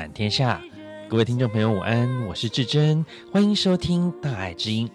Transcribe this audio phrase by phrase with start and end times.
[0.00, 0.58] 满天下。
[1.10, 4.88] 各位听众朋友，午安，我是志珍，欢迎收听大爱之音。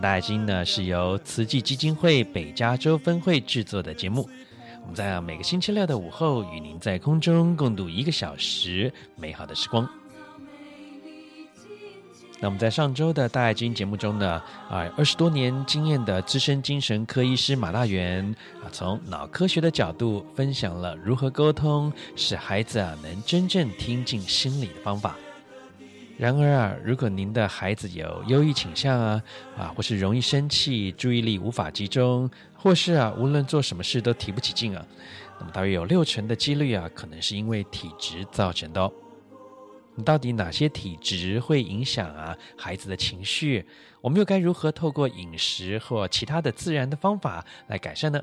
[0.00, 4.30] 大爱之音呢是由慈济基金会北加州分会制作的节目。
[4.82, 9.90] 我们在每个星期六的午后，与您在空中共度一个小时美好的时光。
[12.40, 18.24] 那我们在上周的大爱知音节目中呢，啊，二十多年经验的资深精神科医师马大元
[18.62, 25.16] 啊，从脑科学的角度分享了如何沟通，使孩子啊能真正听进心里的方法。
[26.16, 29.22] 然而啊，如果您的孩子有忧郁倾向啊，
[29.56, 34.86] 啊，或是容易生气、注意力无法集中，或是啊，无论做什么事都提不起劲啊，
[35.40, 38.92] 那么大约有六成的几率啊，可能是因为体质造成的哦。
[40.04, 43.64] 到底哪些体质会影响啊孩子的情绪？
[44.00, 48.22] 我们又该如何透过饮食或其他的自然的方法来改善呢？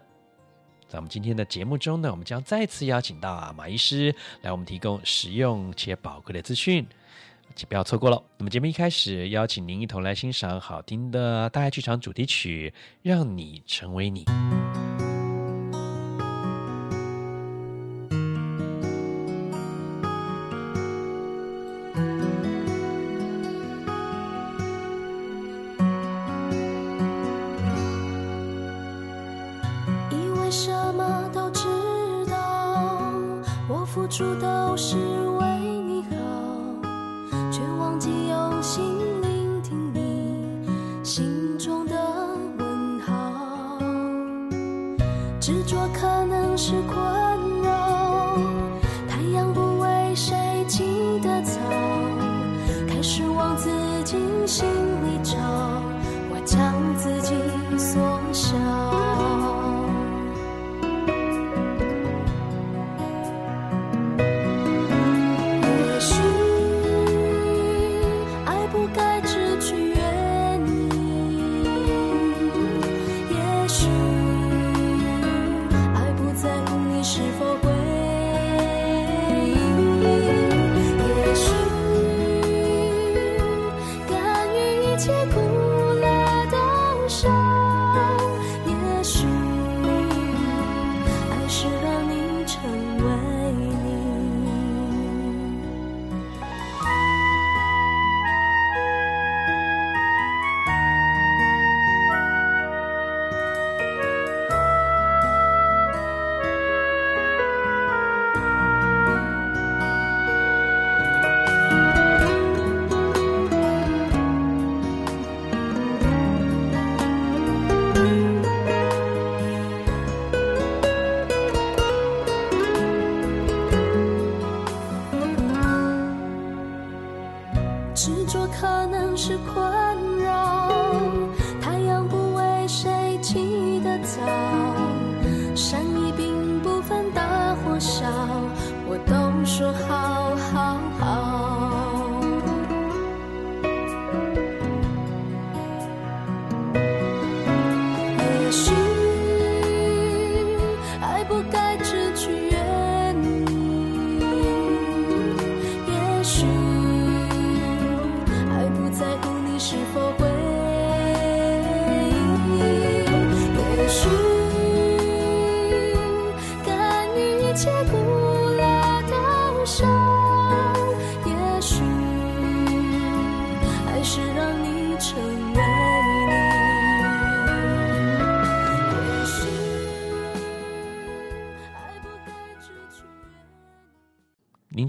[0.87, 6.85] 在我们今天的节目中呢，我们将再次邀请到啊马医师来我们提供实用且宝贵的资讯。
[7.55, 8.21] 请不要错过了。
[8.37, 14.25] 那么节目一开始，邀请您一同来欣赏好听的大爱剧场主题曲《让你成为你》。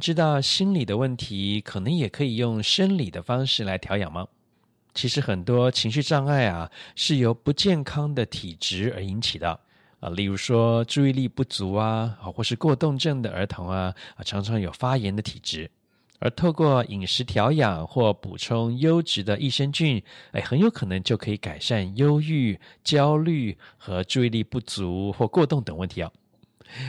[0.07, 4.25] 知道心理的问题，可能也可以用生理的方式来调养吗？
[4.95, 9.59] 其实很多情绪障碍啊，是由不健康的体质而引起的
[9.99, 10.09] 啊。
[10.11, 15.69] 例如说注意力不足啊，或是过动症的儿童啊，啊常常有发炎的体质，
[16.21, 20.01] 而透过饮食调养或补充优质的益生菌，
[20.31, 26.13] 哎，很有可能就可以改善忧郁、焦虑和注意力不足或过动等问题哦。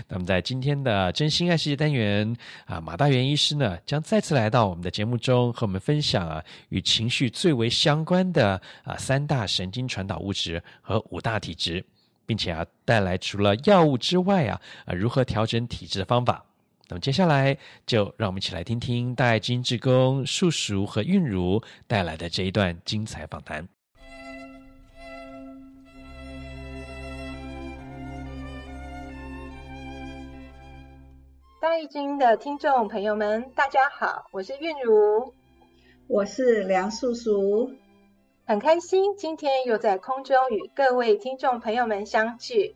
[0.07, 2.35] 那么在今天的真心爱世界单元
[2.65, 11.83] 啊，马大元医师呢将再次来到我们的节目中，和我们分享啊与情绪最为相关的啊三大神经传导物质和五大体质，
[12.25, 16.43] 并且啊带来除了药物之外啊啊如何调整体质的方法。
[16.89, 23.67] 那么接下来就让我们一起来听听大爱基金志工树淑和韵如带来的这一段精彩访谈。
[31.77, 35.31] 爱基金的听众朋友们，大家好，我是韵如，
[36.07, 37.69] 我是梁素素，
[38.47, 42.75] 很开心今天又在空中与各位听众朋友们相聚。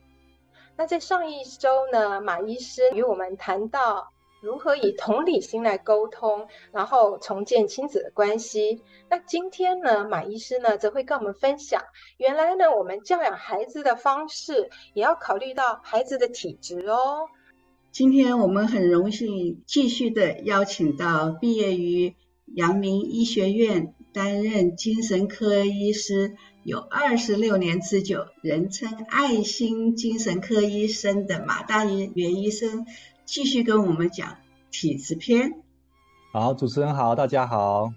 [0.78, 8.84] 那在上一周呢，马医师与我们谈到如何以同理心来沟通，然后重建亲子的关系。
[9.10, 11.82] 那今天呢，马医师呢则会跟我们分享，
[12.18, 17.30] 原来呢我们教养孩子的方式也要考虑到孩子的体质哦。
[17.92, 22.16] 今天我们很荣幸继续的邀请到毕业于
[22.46, 32.86] 阳明医学院，担任精神科医师有二十六年之久，人称爱心精神科医生的马大元医生，
[33.26, 34.38] 继续跟我们讲
[34.72, 35.62] 体质篇。
[36.32, 37.92] 好，主持人好，大家好，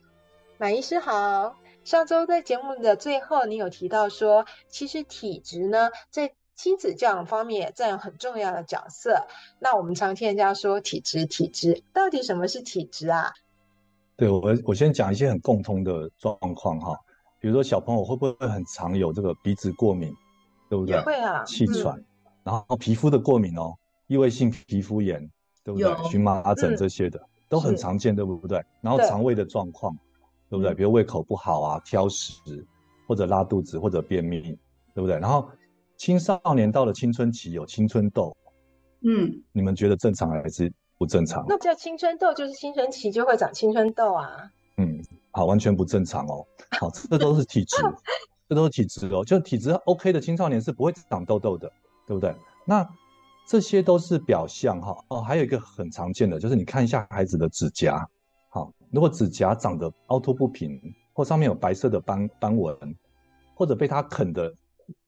[0.59, 1.55] 马医师好。
[1.85, 9.27] 上周在节目的最后，你有提到说，其实体质呢，在亲子教养方面也占有很重要的角色。
[9.59, 13.33] 那我们常听人家说体质，体质到底什么是体质啊？
[14.17, 16.97] 对，我我先讲一些很共通的状况哈，
[17.41, 20.15] 比如说小朋友会不会很常有这个鼻子过敏，
[20.71, 21.01] 对不对？
[21.03, 22.05] 会啊，气喘，嗯、
[22.45, 23.75] 然后皮肤的过敏哦，
[24.07, 25.29] 异位性皮肤炎，
[25.65, 25.93] 对不对？
[26.09, 28.65] 荨麻疹这些的、嗯、都很常见，对不对？
[28.81, 29.93] 然后肠胃的状况，
[30.49, 30.73] 对，对不对？
[30.73, 32.65] 比如胃口不好啊，挑食，
[33.09, 34.41] 或者拉肚子，或者便秘，
[34.95, 35.19] 对不对？
[35.19, 35.49] 然后。
[35.97, 38.37] 青少年到了青春期有青春痘，
[39.03, 41.45] 嗯，你们觉得正常还是不正常？
[41.49, 44.51] 那叫青春痘，就是青春期就会长青春痘啊。
[44.77, 45.01] 嗯，
[45.31, 46.45] 好，完全不正常哦。
[46.81, 47.77] 好，这都是体质，
[48.49, 49.25] 这都是体质哦。
[49.25, 51.71] 就体质 OK 的青少年是不会长痘痘的，
[52.07, 52.35] 对不对？
[52.65, 52.87] 那
[53.47, 54.97] 这些都是表象哈。
[55.09, 58.07] 哦，还有一个很常见的就是你看一下孩子的指甲，
[58.51, 60.81] 好，如果指甲长得凹凸不平，
[61.13, 62.77] 或上面有白色的斑斑纹，
[63.55, 64.53] 或者被他啃的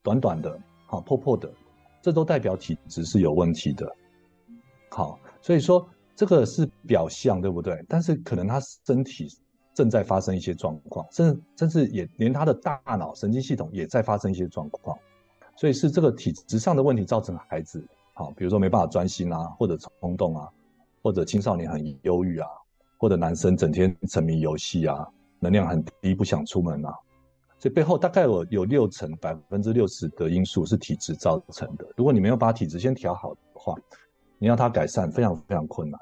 [0.03, 0.57] 短短的。
[0.87, 1.53] 好，破破的，
[2.01, 3.93] 这都代表体质是有问题的。
[4.91, 7.85] 好，所以说这个是表象，对不对？
[7.89, 9.29] 但是可能他身体
[9.75, 14.97] 正在发生一些状况，甚至甚至也连他的大脑神经系统也在发生一些状况。
[15.57, 17.85] 所以是这个体质上的问题造成孩子，
[18.15, 20.49] 好，比如说没办法专心啊，或者冲动啊，
[21.03, 22.49] 或者青少年很忧郁啊，
[22.99, 25.07] 或者男生整天沉迷游戏啊，
[25.41, 26.95] 能量很低，不想出门啊。
[27.67, 31.85] 所以背后大概有有六成百分之六十的因素是体质造成的。
[31.97, 33.75] 如果你没有把体质先调好的话，
[34.39, 36.01] 你让它改善非常非常困难。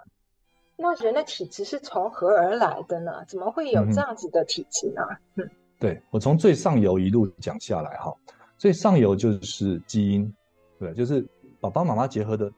[0.77, 3.25] 那人的体质是从何而来的呢？
[3.27, 5.01] 怎么会有这样子的体质呢？
[5.37, 8.13] 嗯，对，我从最上游一路讲下来哈，
[8.59, 10.31] 最上游就是基因，
[10.79, 11.27] 对，就是
[11.61, 12.53] 爸爸妈妈结合的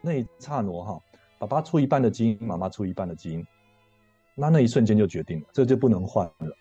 [0.00, 0.96] 那一刹那哈，
[1.40, 3.44] 爸爸出一半的基因，妈妈出一半的基因，
[4.36, 6.56] 那那一瞬间就决定了，这就不能换了。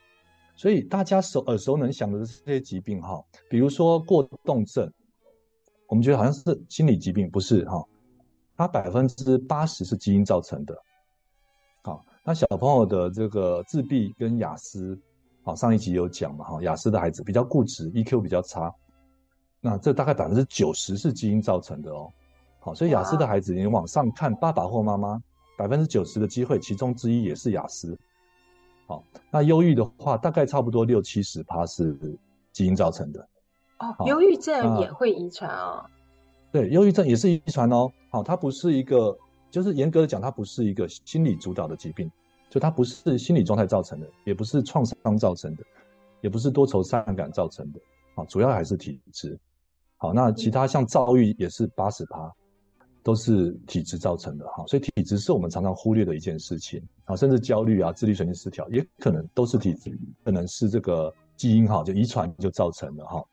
[0.61, 4.87] 所以大家熟耳熟能详的这些疾病哈，比如说过动症，
[5.87, 7.83] 我们觉得好像是心理疾病，不是哈？
[8.55, 10.77] 它百分之八十是基因造成的。
[11.81, 14.95] 好，那小朋友的这个自闭跟雅思，
[15.41, 16.61] 好，上一集有讲嘛哈？
[16.61, 18.71] 雅思的孩子比较固执，EQ 比较差，
[19.61, 22.07] 那这大概百分之九十是基因造成的哦。
[22.59, 25.19] 好，所以雅思的孩子，你往上看爸爸或妈妈，
[25.57, 27.97] 百分之九十的机会，其中之一也是亚斯。
[28.91, 31.97] 好，那忧郁的话，大概差不多六七十趴是
[32.51, 33.25] 基因造成的。
[33.79, 35.89] 哦，忧郁症也会遗传啊？
[36.51, 37.89] 对，忧郁症也是遗传哦。
[38.09, 39.17] 好，它不是一个，
[39.49, 42.11] 就是严格的讲，它不是一个心理主导的疾病，
[42.49, 45.63] 就它不是心理状态造成的，也不是创伤造成的，
[46.19, 47.79] 也不是多愁善感造成的。
[48.13, 49.39] 好，主要还是体质。
[49.95, 52.29] 好，那其他像躁郁也是八十趴。
[53.03, 63.23] 都是体质造成的哈，所以体质是我们常常忽略的一件事情啊，甚至焦虑啊、自律神经失调也可能都是体质，可能是这个基因哈，就遗传就造成的哈。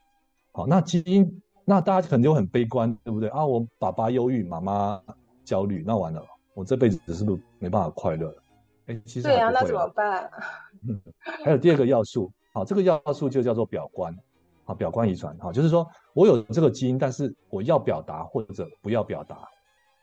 [0.52, 3.44] 好，那基因，那大家可能就很悲观，对不对啊？
[3.44, 5.00] 我爸爸忧郁，妈妈
[5.44, 8.42] 焦虑，那完了，我这辈子是不是没办法快乐了？
[8.86, 10.30] 哎，其实对啊，那怎么办？
[10.88, 10.98] 嗯，
[11.44, 14.16] 还有第二个要素，好，这个要素就叫做表观，
[14.64, 19.46] 啊，表观遗传，哈，就是说我有这个基因，但是我要表达或者不要表达。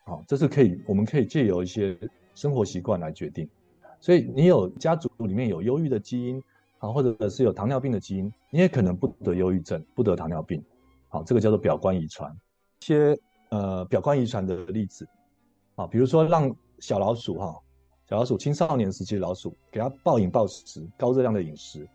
[0.06, 1.98] 好，这是可以，我们可以借由一些
[2.36, 3.50] 生活习惯来决定。
[4.00, 6.42] 所以你有家族里面有忧郁的基因，
[6.78, 10.64] 啊，或者是有糖尿病的基因，你也可能不得忧郁症，不得糖尿病。
[11.10, 12.32] 好，这个叫做表观遗传。
[12.82, 13.18] 一些
[13.50, 15.08] 呃表观遗传的例子
[15.74, 17.60] 啊，比如说让小老鼠哈，
[18.08, 21.88] 小老鼠青少年时期的老鼠给它暴饮暴食、高热量的饮食，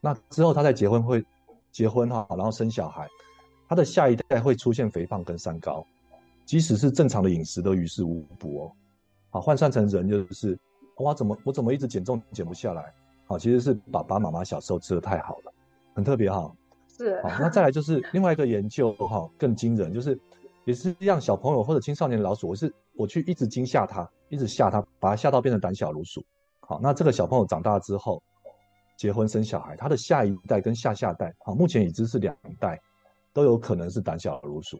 [0.00, 1.22] 那之后它再结婚会
[1.70, 3.06] 结婚哈，然后生小孩，
[3.68, 5.84] 它的下一代会出现肥胖跟三高，
[6.48, 8.72] 即使是正常的饮食都于事无补哦。
[9.28, 10.58] 好，换算成人就是，
[10.96, 12.90] 哇，怎么我怎么一直减重减不下来？
[13.26, 15.52] 好，其实是爸爸妈妈小时候吃的太好了，
[15.94, 16.50] 很特别哈。
[16.88, 17.20] 是。
[17.20, 20.18] 好，那再来就是另外一个研究哈，更惊人，就是
[20.64, 26.24] 也是让小朋友或者青少年的老鼠，我是我去一直惊吓他，一直吓他，把他吓到变成胆小如鼠。
[26.60, 28.22] 好，那这个小朋友长大之后，
[28.96, 32.80] 结婚生小孩，他的下一代跟下下代，好，目前已知是两代，
[33.34, 34.78] 都有可能是胆小如鼠。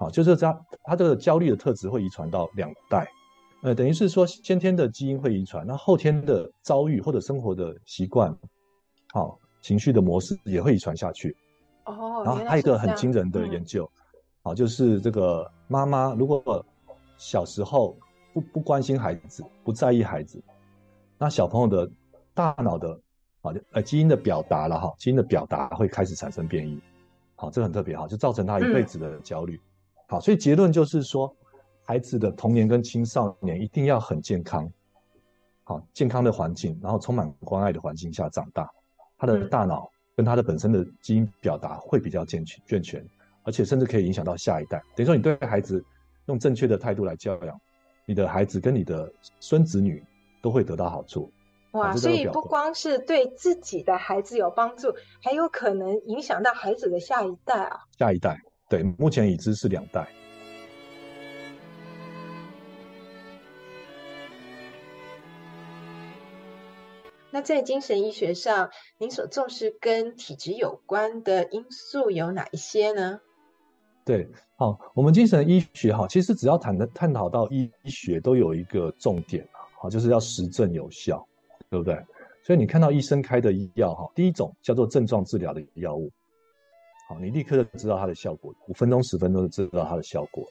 [0.00, 3.06] 好，就是他，他这个焦虑的特质会遗传到两代。
[3.62, 8.34] 呃，等于是说先天的基因会遗传，那后天的遭遇或者生活的习惯，
[9.12, 11.36] 好，情绪的模式也会遗传下去。
[11.84, 13.84] 哦，然后还有一个很惊人的研究，
[14.42, 16.64] 好、嗯，就是这个妈妈如果
[17.18, 17.94] 小时候
[18.32, 20.42] 不不关心孩子，不在意孩子，
[21.18, 21.90] 那小朋友的
[22.32, 22.98] 大脑的
[23.42, 26.80] 啊呃基因的表达了哈，基因的表达会开始产生变异，
[27.36, 29.56] 好，这很特别哈，就造成他一辈子的焦虑。
[29.56, 29.60] 嗯、
[30.10, 31.34] 好，所以结论就是说。
[31.82, 34.70] 孩子的童年跟青少年一定要很健康，
[35.64, 38.70] 好，健康的环境，然后充满关爱的环境下长大，
[39.18, 43.04] 他的大脑跟他的本身的基因表达会比较健全健全，
[43.42, 44.80] 而且甚至可以影响到下一代。
[44.94, 45.84] 等于说，你对孩子
[46.26, 47.60] 用正确的态度来教养，
[48.06, 50.00] 你的孩子跟你的孙子女
[50.40, 51.28] 都会得到好处。
[51.72, 57.80] 哇，所以不光是对自己的孩子有帮助，还有可能影响到孩子的下一代啊。
[57.98, 58.38] 下一代，
[58.70, 60.08] 对，目前已知是两代。
[67.32, 73.20] 那在精神医学上，您所重视跟体质有关的因素有哪一些呢？
[74.04, 81.26] 对，好，我们精神医学哈，其实只要谈的探讨到医学，都有一个重点啊，好，就是要实证有效，
[81.68, 82.00] 对不对？
[82.44, 86.10] 所以你看到医生开的药哈，第一种叫做症状治疗的药物，
[87.10, 90.46] 好，你立刻就知道它的效果，五分钟、十分钟就知道它的效果，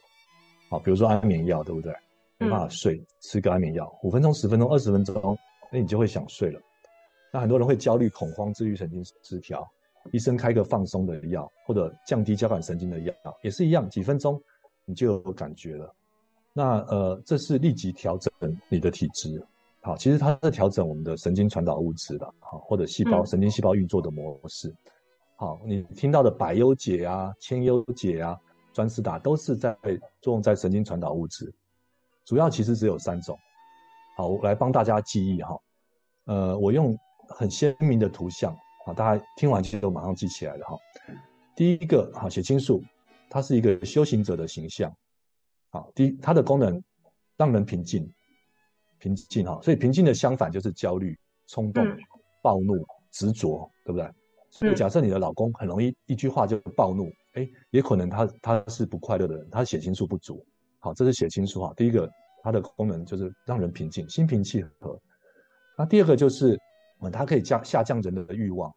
[0.70, 1.94] 好，比如说安眠药，对不对？
[2.38, 5.38] 没办法睡，嗯、吃个安眠药，五分钟、十分钟、二十分钟，
[5.72, 6.60] 那你就会想睡了。
[7.32, 9.66] 那很多人会焦虑、恐慌、自律神经失调，
[10.12, 14.38] 医生开个放松的药或者降低交感神经的药，也是一样，几分钟
[14.84, 15.96] 你就有感觉了。
[16.52, 19.42] 那呃，这是立即调整你的体质，
[19.80, 24.76] 好，其实它是调整我们的神经传导物质的，好，或者细胞、神经细胞运作的模式。
[25.40, 28.38] 好，你听到的百忧解啊、千忧解啊、
[28.74, 29.74] 专思达都是在
[30.20, 31.50] 作用在神经传导物质，
[32.26, 33.40] 主要其实只有三种。
[34.18, 35.58] 好，我来帮大家记忆哈，
[36.26, 36.96] 呃，我用。
[37.32, 38.52] 很鲜明的图像
[38.88, 40.76] 啊，大家听完其实都马上记起来了哈。
[41.56, 42.84] 第一个哈，血清素，
[43.30, 44.92] 它是一个修行者的形象。
[45.70, 46.84] 好，第一，它的功能
[47.38, 48.12] 让人平静，
[48.98, 49.60] 平静哈。
[49.62, 51.16] 所以平静的相反就是焦虑、
[51.46, 51.86] 冲动、
[52.42, 54.10] 暴怒、执着，对不对？
[54.50, 60.46] 所以假设你的老公很容易一句话就暴怒，哎，也可能他他是不快乐的人，他血清素不足。
[60.80, 61.74] 好，这是血清素哈。
[61.76, 62.10] 第一个，
[62.44, 65.00] 它的功能就是让人平静，心平气和。
[65.78, 66.58] 那第二个就是。
[67.02, 68.70] 嗯，它可以降下降人的欲望，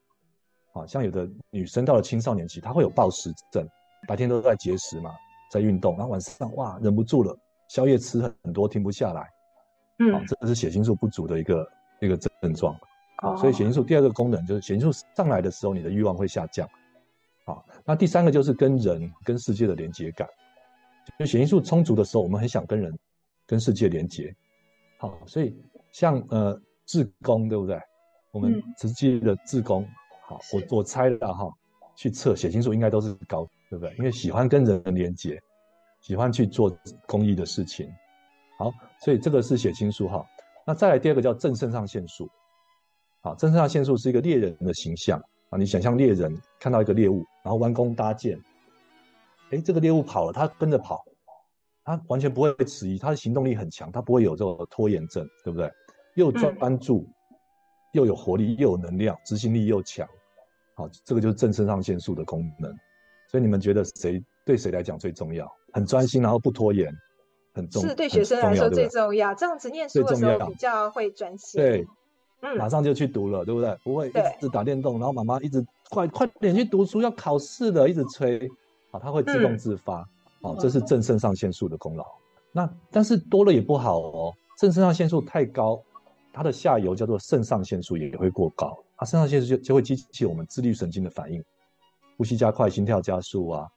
[0.71, 3.67] 啊，像有的女生到了青少年期，她会有暴食症，
[4.07, 5.11] 白天都在节食嘛，
[5.51, 7.37] 在运动，然后晚上哇忍不住了，
[7.67, 9.27] 宵夜吃很多，停不下来，
[9.99, 11.67] 嗯，啊，这是血清素不足的一个
[11.99, 12.73] 一个症状，
[13.23, 16.69] 啊，所以血清素第二个功能就是血清素上来的时候，你的欲望会下降，
[17.45, 20.27] 好，那第三个就是跟人跟世界的连接感，
[21.17, 22.93] 就血清素充足的时候，我们很想跟人
[23.47, 24.35] 跟世界连接，
[24.97, 25.55] 好，所以
[25.91, 27.79] 像呃志工对不对？
[28.31, 29.87] 我们实际的志工，
[30.27, 31.49] 好，我我猜了哈，
[31.95, 33.95] 去测血清素应该都是高，对不对？
[33.97, 35.39] 因为喜欢跟人连接，
[36.01, 36.75] 喜欢去做
[37.07, 37.87] 公益的事情，
[38.57, 40.25] 好，所以这个是血清素哈。
[40.65, 42.27] 那再来第二个叫正肾上腺素，
[43.23, 48.39] 好，正肾上腺素是一个猎人的形象啊，你想象猎人看到一个猎物，然后弯弓搭箭，
[49.49, 51.03] 哎，这个猎物跑了，他跟着跑，
[51.83, 55.71] 他完全不会迟疑，他的行动力很强，他不会有这种拖延症，对不对？
[56.15, 56.99] 又专注。
[56.99, 57.13] 嗯
[57.93, 60.09] 又有活力，又有能量，执行力又强，
[60.73, 62.75] 好，这个就是正肾上腺素的功能。
[63.29, 65.47] 所以你们觉得谁对谁来讲最重要？
[65.73, 66.91] 很专心，然后不拖延，
[67.53, 69.35] 很重，是对学生来说最重要。
[69.35, 71.61] 这样子念书的时候比较会专心。
[71.61, 71.85] 对，
[72.43, 73.75] 嗯，马上就去读了，对不对？
[73.83, 78.49] 不会一直打电动，然后妈妈一直快快点去读书，要考试了，一直催，
[78.91, 80.07] 好，他会自动自发，
[80.41, 82.05] 好，这是正肾上腺素的功劳。
[82.51, 85.81] 那但是多了也不好哦，正肾上腺素太高。
[86.35, 91.43] 它的下游叫做肾上腺素也会过高，啊，肾上腺素就就会激起我们自律神经的反应，
[92.17, 93.67] 呼吸加快、心跳加速啊，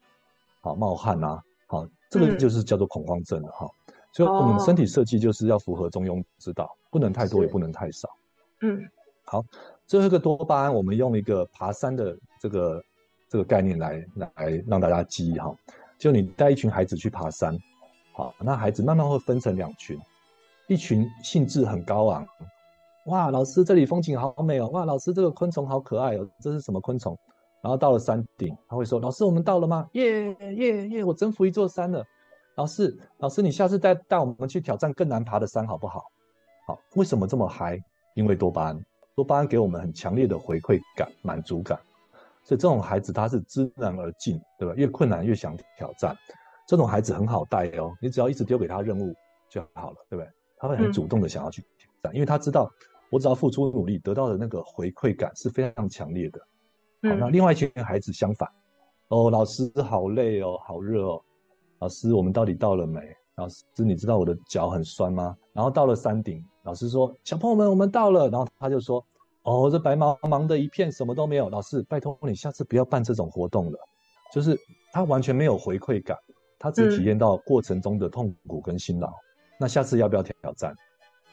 [0.61, 3.69] 好冒汗啊，好这个就是叫做恐慌症了哈。
[3.85, 8.09] 嗯、所以我们身体设计就是要符合中庸之道，哦、不能太多也不能太少。
[8.61, 8.89] 嗯，
[9.23, 9.43] 好，
[9.85, 12.83] 最后一个多巴胺，我们用一个爬山的这个
[13.29, 15.55] 这个概念来来让大家记忆哈。
[15.97, 17.57] 就你带一群孩子去爬山，
[18.13, 19.99] 好，那孩子慢慢会分成两群，
[20.67, 22.27] 一群兴致很高昂，
[23.07, 27.17] 哇，老师这里风景好美哦，哇，老师这个昆虫好可爱哦，这是什么昆虫？
[27.59, 29.89] 然后到了山顶，他会说：“老师，我们到了吗？
[29.93, 31.03] 耶耶耶！
[31.03, 32.05] 我征服一座山了。”
[32.55, 36.03] 老师，老师，你下次带带我们去挑战更难爬的山好不好？
[36.67, 37.81] 好，为什么这么嗨？
[38.17, 41.79] 因为多巴胺，多巴胺给我们很强烈的回馈感、满足感。
[42.43, 44.73] 所以这种孩子他是知难而进，对吧？
[44.75, 46.17] 越困难越想挑战。
[46.67, 49.13] 这种孩子很好带哦，你只要一直丢给他任务
[49.51, 50.27] 就好了，对不对？
[50.57, 52.67] 他会很主动的想要去挑战，嗯、因为他知道
[53.11, 56.39] 我只要付出努力，得到的那个回馈感是非常强烈的。
[57.03, 58.49] 好，那另外一群孩子相反，
[59.09, 61.21] 哦，老师好累哦，好热哦，
[61.77, 62.99] 老师我们到底到了没？
[63.35, 65.37] 老师你知道我的脚很酸吗？
[65.53, 69.03] 然后到了山顶，老师说小朋友们我们到了，然后他就说
[69.43, 73.79] 哦，这白茫茫的一片什么都没有，老师拜托你下次不要办这种活动了，
[74.33, 74.59] 就是
[74.91, 76.17] 他完全没有回馈感，
[76.59, 79.23] 他只体验到过程中的痛苦跟辛劳，嗯、
[79.61, 80.75] 那下次要不要挑战？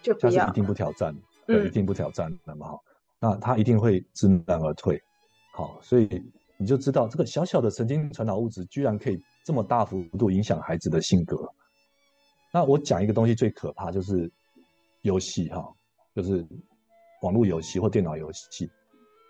[0.02, 1.12] 就不要，下次一定不挑战，
[1.48, 2.80] 一定不挑战，那么好，
[3.18, 5.02] 那他一定会知难而退。
[5.52, 6.22] 好，所以
[6.56, 11.36] 你就知道这个小小的神经传导物质居然可以这么大幅度影响孩子的性格。
[12.52, 14.30] 那我讲一个东西最可怕就是
[15.04, 15.62] 游戏哈，
[16.14, 16.46] 就是
[17.22, 18.70] 网络游戏或电脑游戏，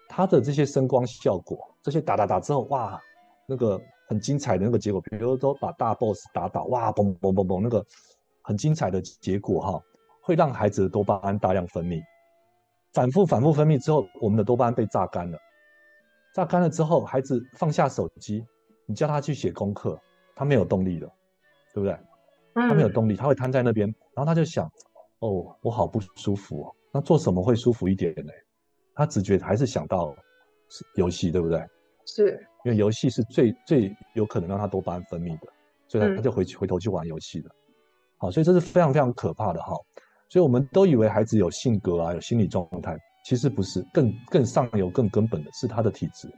[0.09, 3.01] 它的这些声光效果，这些打打打之后，哇，
[3.47, 7.85] 那个很精彩的那个结果，比如说把大 boss 打倒，哇，嘣嘣嘣嘣，那个
[8.43, 9.83] 很精彩的结果哈，
[10.23, 12.01] 会让孩子的多巴胺大量分泌，
[12.93, 15.37] 反复反复分泌之后，我们的多巴胺被榨干了。
[16.35, 18.45] 榨干了之后，孩子放下手机，
[18.87, 20.01] 你叫他去写功课，
[20.37, 21.09] 他没有动力了，
[21.73, 21.99] 对不对？
[22.55, 24.71] 他没有动力，他会瘫在那边，然后他就想：
[25.27, 26.75] 哦，我好不舒服哦。
[26.93, 28.33] 那做什么会舒服一点呢？
[28.95, 30.15] 他直觉还是想到
[30.69, 31.61] 是游戏，对不对？
[32.07, 35.49] 是，因为游戏是最最有可能让他多巴胺分泌的，
[35.89, 37.51] 所以他就回去回头去玩游戏了。
[38.19, 39.75] 好，所以这是非常非常可怕的哈。
[40.29, 42.97] 所以我们都以为孩子有性格啊，有心理状态。
[43.25, 46.29] 其实不是，更更上游、更根本的是他的体质，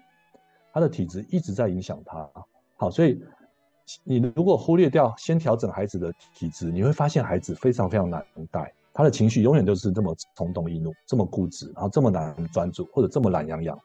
[0.72, 2.31] 他的体质一直在影响他。
[2.77, 3.20] 好，所以
[4.05, 13.79] 你如果忽略掉先调整孩子的体质，你会发现孩子非常非常难带，他的情绪永远都是这么冲动易怒，这么固执，然后这么难专注，或者这么懒洋洋。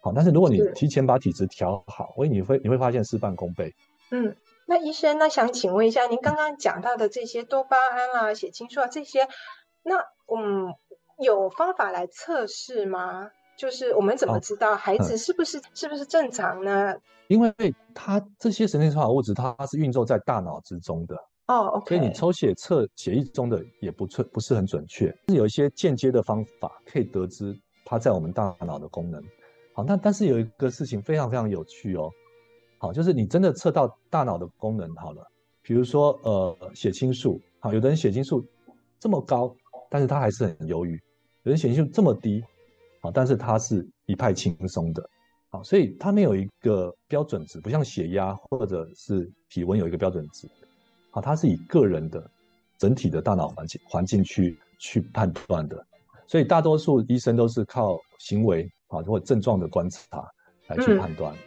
[0.00, 3.74] 好，但是如果你提前把体质调好，所以你会你会发现事半功倍。
[4.10, 4.34] 嗯，
[4.66, 9.28] 那医生，那想请问一下，您刚刚讲到的这些多巴胺啊、血清素啊这些，
[9.82, 9.96] 那
[10.34, 10.74] 嗯。
[11.22, 13.30] 有方法来测试吗？
[13.60, 16.94] 就是我们怎么知道孩子是不是、是不是正常呢？
[17.28, 17.52] 因为
[17.92, 21.14] 他这些神经传导物质，它是运作在大脑之中的
[21.48, 21.94] 哦，OK。
[21.94, 25.14] 所以你抽血测血液中的也不错，不是很准确。
[25.28, 29.22] 是有一些间接的方法可以得知它在我们大脑的功能。
[29.74, 32.10] 好，那但是有一个事情非常非常有趣哦。
[32.78, 35.22] 好，就是你真的测到大脑的功能好了，
[35.60, 38.42] 比如说呃血清素，好，有的人血清素
[38.98, 39.54] 这么高，
[39.90, 40.98] 但是他还是很忧郁。
[41.42, 42.42] 人血清素这么低，
[43.00, 45.08] 啊，但是它是一派轻松的，
[45.50, 50.48] 啊，所以它没有一个标准值，不像血压或者是体温有一个标准值，
[51.10, 52.30] 啊，它是以个人的
[52.78, 55.84] 整体的大脑环境环境去去判断的，
[56.26, 60.28] 所以大多数医生都是靠行为啊或者症状的观察
[60.68, 61.34] 来去判断。
[61.34, 61.38] 嗯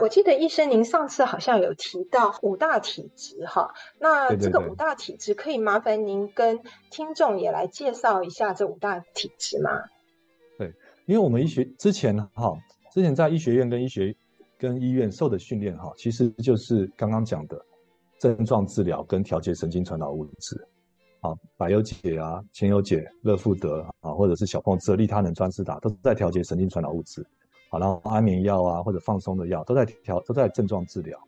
[0.00, 9.70] 我记得医生，您上次好像有提到五大体质哈，那这个五大体质可以麻烦您跟听众也来介绍一下这五大体质吗？
[10.58, 10.72] 对，
[11.06, 12.56] 因为我们医学之前哈，
[12.92, 14.14] 之前在医学院跟医学
[14.58, 17.60] 跟医院受的训练哈，其实就是刚刚讲的
[18.18, 20.56] 症状治疗跟调节神经传导物质，
[21.20, 27.26] 啊，百忧解啊、千忧解、乐富德啊，或者是小朋友吃的利他能专治达，都是在调节神经传导物质。
[27.72, 31.18] 好，然后安眠药啊，或者放松的药，都在调，都在症状治疗。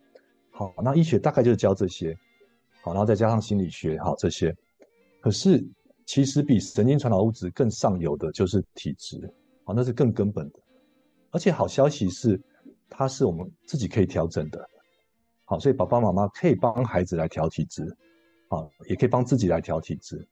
[0.50, 2.14] 好，那医学大概就是教这些。
[2.82, 4.54] 好，然后再加上心理学，好这些。
[5.22, 5.66] 可是
[6.04, 9.18] 其实比神经传导物质更上游的就是体质。
[9.64, 10.60] 好，那是更根本的。
[11.30, 12.38] 而且好消息是，
[12.90, 14.68] 它是我们自己可以调整的。
[15.46, 17.82] 好，所以爸爸妈妈可以帮孩子来调体质，
[18.50, 20.28] 好，也可以帮自己来调体质。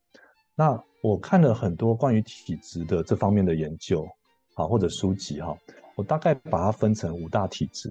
[0.54, 4.06] 那我看了很多关于体质的这方面的研究，
[4.52, 5.56] 好，或者书籍哈。
[6.02, 7.88] 我大概把它分成五大体质，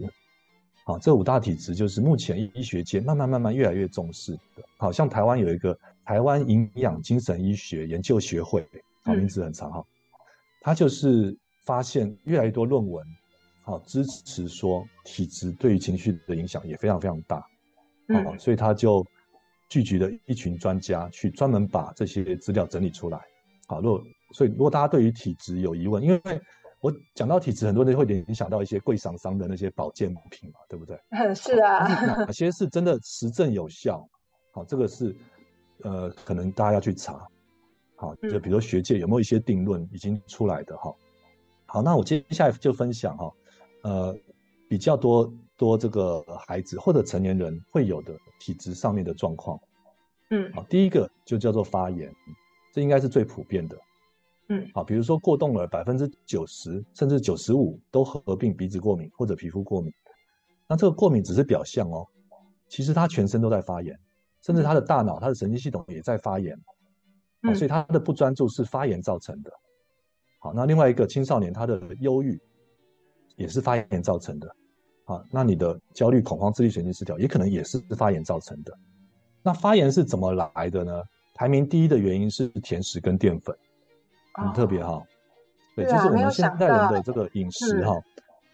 [0.83, 4.63] 好，这五大体质就是目前医学界慢慢慢慢越来越重视的。
[4.75, 8.67] 好像台湾有一个台湾营养精神医学研究学会，
[9.03, 9.85] 好，名字很长哈。
[10.59, 13.07] 他就是发现越来越多论文，
[13.63, 17.39] 好支持说体质对于情绪的影响也非常非常大，
[18.25, 19.05] 好，所以他就
[19.69, 23.21] 聚集了一群专家去专门把这些资料整理出来，
[23.67, 26.41] 好，如果所以如果大家对于体质有疑问，因为
[26.81, 30.99] 我讲到体质，很多人会联想到一些贵桑桑的那些保健品嘛，对不对？
[31.35, 31.87] 是啊，
[32.25, 34.05] 哪些是真的实证有效？
[34.51, 35.15] 好，这个是
[35.83, 37.25] 呃，可能大家要去查。
[37.95, 40.97] 好，就比如说学界有没有一些定论已经出来的哈、嗯？
[41.67, 43.31] 好，那我接下来就分享哈，
[43.83, 44.17] 呃，
[44.67, 49.59] 比较多多这个孩子或者成年人会有的体质上面的状况。
[50.31, 52.11] 嗯，好，第一个就叫做发炎，
[52.73, 53.77] 这应该是最普遍的。
[54.51, 59.93] 嗯，好，比如说过动了百分之九十甚至九十五都合并鼻子过敏或者皮肤过敏，
[60.67, 62.05] 那这个过敏只是表象哦，
[62.67, 63.97] 其实他全身都在发炎，
[64.41, 66.53] 甚至他的大脑、他的神经系统也在发炎。
[67.43, 69.49] 好，所以他的不专注是发炎造成的。
[70.39, 72.37] 好，那另外一个青少年他的忧郁
[73.37, 74.53] 也是发炎造成的。
[75.05, 78.77] 好，那你的焦虑、恐慌、自律神经失调也可能也是发炎造成的。
[79.41, 81.01] 那发炎是怎么来的呢？
[81.35, 83.55] 排名第一的原因是甜食跟淀粉，
[84.33, 85.07] 很特别哈、哦。
[85.75, 87.93] 对，就是我们现代人的这个饮食哈，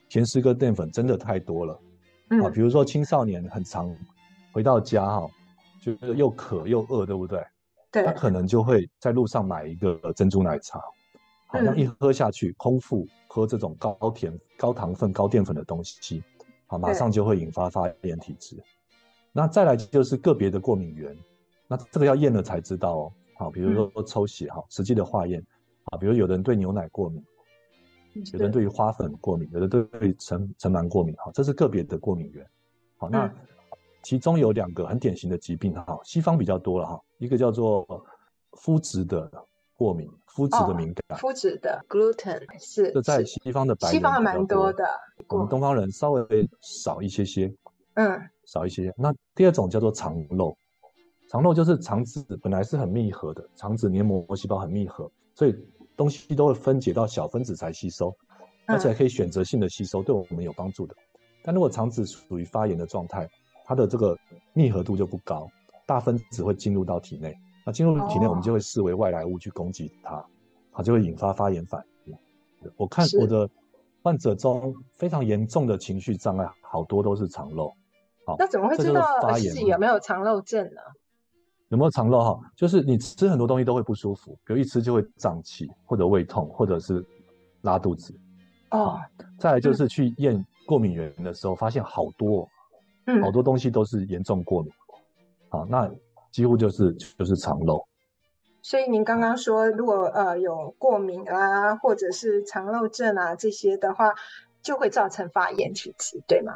[0.09, 1.73] 甜食跟淀粉真的太多了。
[2.43, 3.93] 啊，比如说青少年很常
[4.51, 5.27] 回到家哈，
[5.81, 7.43] 就是又渴又饿，对不对？
[7.91, 10.79] 他可能就会在路上买一个珍珠奶茶，
[11.47, 16.21] 好像一喝下去，空腹喝这种高甜、高糖分、高淀粉的东西，
[16.67, 18.61] 好，马上就会引发发炎体质。
[19.31, 21.17] 那再来就是个别的过敏源，
[21.67, 23.13] 那这个要验了才知道哦。
[23.37, 25.43] 好，比如说抽血哈，实际的化验，
[25.91, 27.23] 啊，比如有的人对牛奶过敏，
[28.33, 32.45] 有的人对于花粉过敏，有的对尘尘螨过敏，哈，这是个别的过敏源。
[32.97, 33.33] 好，那。
[34.03, 37.85] 其中有两个很典型的疾病哈，西方比较多了哈，一个叫做
[38.53, 39.29] 肤质的
[39.75, 44.85] 过敏，肤质的敏感，肤质的 gluten 是，这在西方的白人西方还蛮多的，
[45.27, 47.53] 我们东方人稍微少一些些，
[47.95, 48.93] 嗯，少一些些。
[48.95, 50.55] 那第二种叫做肠漏，
[51.29, 55.55] 肠漏就是肠子本来是很密合的，肠子黏膜细胞很密合，所以
[55.95, 58.11] 东西都会分解到小分子才吸收，
[58.65, 60.95] 而且还可以选择性的吸收，对我们有帮助的。
[61.43, 63.29] 但如果肠子属于发炎的状态，
[63.63, 64.17] 它的这个
[64.53, 65.47] 密合度就不高，
[65.85, 70.25] 大分子会进入到体内，那进入体内我们就会视为外来物去攻击它，
[70.71, 72.17] 它就会引发发炎反应。
[72.75, 73.47] 我看我的
[74.01, 77.71] 患者中非常严重的情绪障碍，好多都是肠漏。
[78.25, 79.03] 好，那怎么会知道
[79.35, 80.81] 自己有没有肠漏症呢？
[81.69, 82.39] 有没有肠漏哈？
[82.55, 87.05] 就是你吃很多东西都会不舒服，比如一吃就会胀气，或者胃痛，或者是
[87.61, 88.13] 拉肚子。
[88.71, 88.99] 哦，
[89.39, 92.47] 再来就是去验过敏原的时候，发现好多。
[93.09, 94.69] 嗯，好多东西都是严重过敏，
[95.47, 95.89] 好，那
[96.29, 97.81] 几乎就是就是肠漏。
[98.61, 104.13] 所以您刚刚说，如果呃有过敏啊，或者是肠漏症啊这些的话，
[104.61, 106.51] 就会造成发炎体质，对吗？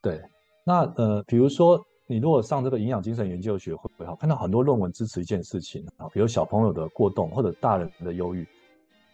[0.00, 0.22] 对，
[0.62, 8.46] 那呃，比如说你如果上这个营养精神研究学会，哈，看到很多论文支持一件事情啊，比如小朋友的过动或者大人的忧郁，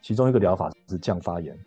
[0.02, 1.59] 其中一个疗法是降发炎，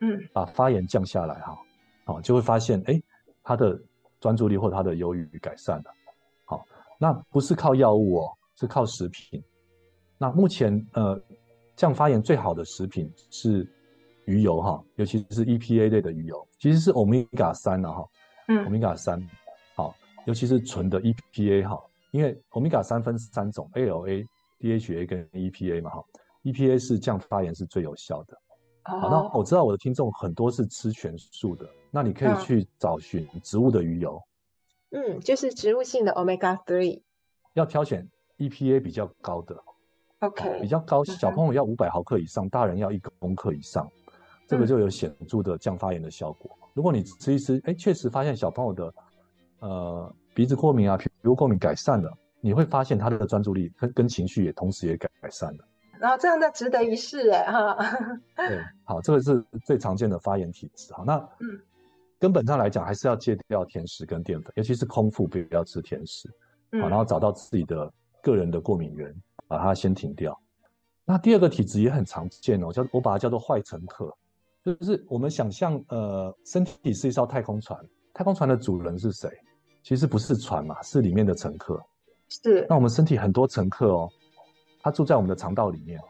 [0.00, 1.58] 嗯，把发炎降下来哈，
[2.04, 3.00] 好，就会发现哎，
[3.42, 3.80] 他的。
[4.20, 5.84] 专注力或他的忧郁改善了，
[6.44, 6.62] 好，
[6.98, 9.42] 那不是靠药物哦，是靠食品。
[10.18, 11.18] 那目前呃
[11.74, 13.66] 降发炎最好的食品是
[14.26, 18.06] 鱼油哈，尤其是 EPA 类的鱼油，其实是欧米伽三了哈，
[18.48, 19.39] 嗯，欧米伽三，好，
[20.26, 24.26] 尤其是纯的 EPA 哈，因为欧米伽三分三种，ALA、
[24.60, 26.04] DHA 跟 EPA 嘛哈
[26.44, 28.38] ，EPA 是降发炎是最有效的。
[28.82, 31.68] 好，那我知道我的听众很多是吃全素的。
[31.90, 34.22] 那你可以去找寻植物的鱼油，
[34.90, 37.02] 嗯，就是植物性的 Omega Three，
[37.54, 39.60] 要挑选 EPA 比较高的
[40.20, 43.90] ，OK，比较高，小朋友要五百毫克以上，大人要一公克以上，
[44.46, 46.56] 这个就有显著的降发炎的效果。
[46.62, 48.94] 嗯、如果你吃一吃，哎，确实发现小朋友的
[49.60, 55.64] 呃鼻子过敏啊、皮肤过敏改善了，你会发现他的专注力跟跟情绪也同时也改改善了。
[55.98, 57.76] 然后这样的值得一试哎哈。
[58.36, 60.92] 对，好，这个是最常见的发炎体质。
[60.92, 61.60] 好，那嗯。
[62.18, 66.28] 根本上来讲，还是要戒掉甜食跟淀粉，尤其是空腹不要吃甜食，
[66.72, 67.90] 好，然后找到自己的
[68.22, 69.10] 个人的过敏源，
[69.48, 70.38] 把它先停掉。
[71.06, 74.14] 那第二个体质也很常见哦，叫我把它叫做坏乘客，
[74.62, 79.30] 就是我们想象，呃，身体是一艘太空船，太空船的主人是谁？
[79.82, 81.80] 其实不是船嘛，是里面的乘客。
[82.28, 82.66] 是。
[82.68, 84.10] 那我们身体很多乘客哦，
[84.82, 86.00] 他住在我们的肠道里面，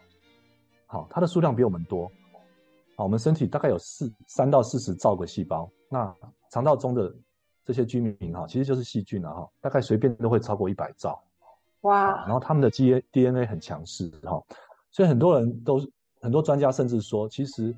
[0.87, 2.11] 好，它的数量比我们多。
[2.96, 5.70] 好，我们身体大概有四三到四十兆个细胞。
[5.88, 6.14] 那
[6.50, 7.14] 肠道中的
[7.64, 11.22] 这些居民哈，其实就是细菌了哈，大概随便都会超过一百兆。
[11.83, 12.26] 哇！
[12.26, 14.42] 然后他们的 DNA 很强势哈，
[14.90, 15.80] 所以很多人都
[16.20, 17.74] 很多专家甚至说，其实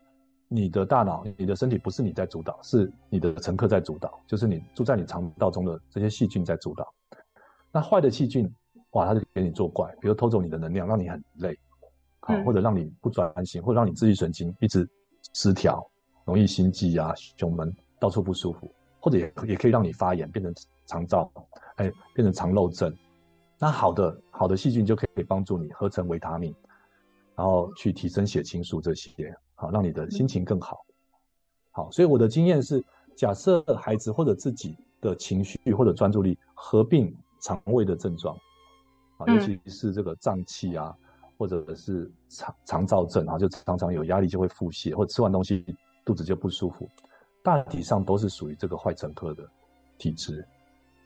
[0.54, 6.86] 你的大脑、你的身体不是你在主导，是你的乘客在主导，就是你住在你肠道中的这些细菌在主导。
[7.72, 8.52] 那坏的细菌，
[8.90, 11.58] 哇，它就给你作怪，比如偷走你的能量，让你很累，
[12.20, 14.86] 好，或者让你不专心，或者让你自律神经一直
[15.32, 15.82] 失调，
[16.26, 20.54] 容易心悸啊、胸闷、到处不舒服，或者也也可以让你发炎，变成
[20.86, 21.28] 肠燥，
[21.76, 22.94] 哎，变成肠漏症。
[23.58, 26.54] 那好的好的细菌就可以帮助你合成维他命，
[27.34, 30.84] 然后去提升血清素这些，好，让你的心情更好。
[31.70, 38.36] 好，所以我的经验是，假设孩子或者自己的情绪或者专注力合并肠胃的症状，
[39.18, 40.92] 啊，尤其是这个胀气啊，
[41.38, 45.64] 或者是肠肠燥症啊，就常常有压力就会腹泻，或者吃完东西
[46.04, 46.90] 肚子就不舒服，
[47.40, 49.48] 大体上都是属于这个坏乘客的
[49.96, 50.44] 体质。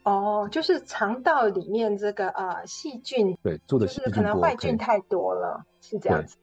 [0.05, 6.38] 哦，就是肠道里面这个呃细菌，对，住的细菌多，可能坏菌太多了，是这样子。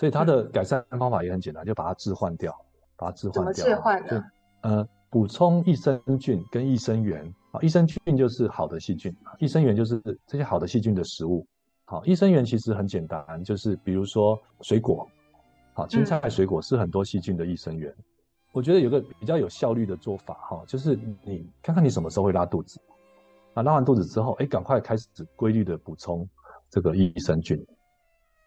[0.00, 2.50] 所以它的改善方法也很简单，就把它置换掉，
[2.96, 3.42] 把它置换掉。
[3.44, 4.24] 怎么置换呢？
[4.62, 11.46] 呃，补充益生菌跟益生元啊，益生菌就是好的细菌，益生元就是这些好的细菌的食物。
[11.84, 15.06] 好，益生元其实很简单，就是比如说水果，
[15.74, 17.94] 好，青菜水果是很多细菌的益生元。
[17.98, 18.04] 嗯
[18.52, 22.80] 我觉得有个比较有效率的做法哈，就是你看看你什么时候会拉肚子，
[23.54, 26.28] 啊，拉完肚子之后，哎，赶快开始规律的补充
[26.68, 27.64] 这个益生菌，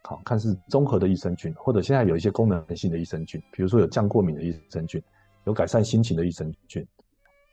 [0.05, 5.01] 好，看是综合的益生菌，或者现在有一些功能性的益生菌，比如说有降过敏的益生菌，
[5.45, 6.85] 有改善心情的益生菌，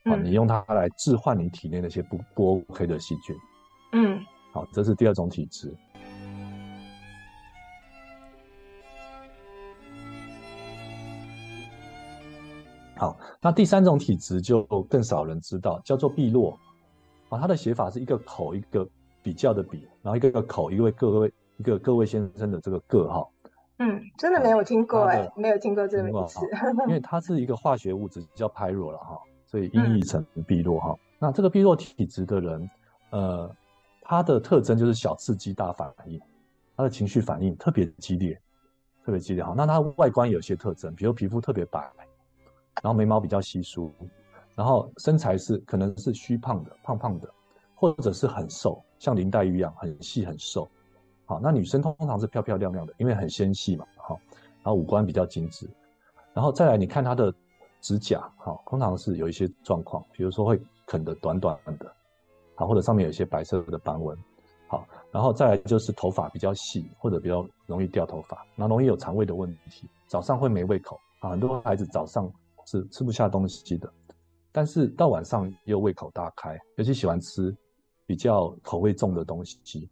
[0.04, 3.36] 啊，你用它来置换你体内那些不不 OK 的细菌，
[3.92, 4.20] 嗯，
[4.52, 5.72] 好，这是第二种体质。
[12.96, 16.58] 好，那第三种体质就更少人知道，叫做碧落。
[17.28, 18.86] 啊，它的写法是一个口一个
[19.22, 23.28] 比较的比，然后一个个口一位各位一个各位先生的这个个哈。
[23.80, 26.40] 嗯，真的没有听过哎，没有听过这个名字。
[26.88, 30.96] 因为 它是一个化学物质叫 pyro 了哈，所以音译成碧落哈。
[31.18, 32.70] 那这个碧落体质的人，
[33.10, 33.54] 呃，
[34.00, 36.18] 他的特征就是小刺激大反应，
[36.78, 38.40] 他的情绪反应特别激烈，
[39.04, 39.52] 特别激烈哈。
[39.54, 41.90] 那他外观有些特征，比如皮肤特别白。
[42.82, 43.92] 然后眉毛比较稀疏，
[44.54, 47.28] 然后身材是可能是虚胖的，胖胖的，
[47.74, 50.66] 或者是很瘦，像林黛玉一样很细很瘦。
[51.30, 54.18] 好，那女生通常是漂漂亮亮的，因为很纤细嘛，好，
[54.64, 55.70] 然后五官比较精致，
[56.34, 57.32] 然后再来你看她的
[57.80, 61.94] 指甲，好，通常是有一些状况，比如说会啃得短短的，
[62.56, 64.18] 好，或者上面有一些白色的斑纹，
[64.66, 72.28] 好，然后再来就是头发比较细，或者比较容易掉头发，然后容易有肠胃的问题，早上会没胃口啊，很多孩子早上。
[72.66, 73.90] 是吃不下东西的，
[74.52, 77.52] 但是到晚上又胃口大开，尤其喜欢吃
[78.06, 79.88] 比较口味重的东西，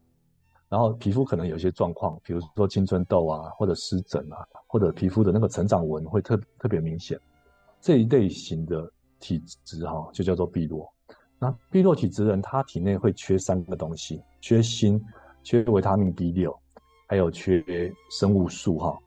[0.69, 7.19] 然后皮肤可能有些状况，比如说青春痘啊，或者湿疹啊，或者皮肤的那个成长纹会特特别明显，
[7.81, 10.93] 这一类型的体质哈，就叫做闭络。
[11.39, 15.01] 那闭络体质人，他体内会缺三个东西：缺锌、
[15.43, 16.55] 缺维他命 B 六，
[17.07, 17.65] 还有缺
[18.11, 18.99] 生物素哈，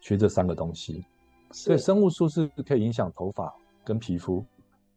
[0.00, 1.04] 缺这三个东西。
[1.52, 3.52] 所以生物素是可以影响头发、
[3.84, 4.44] 跟皮肤、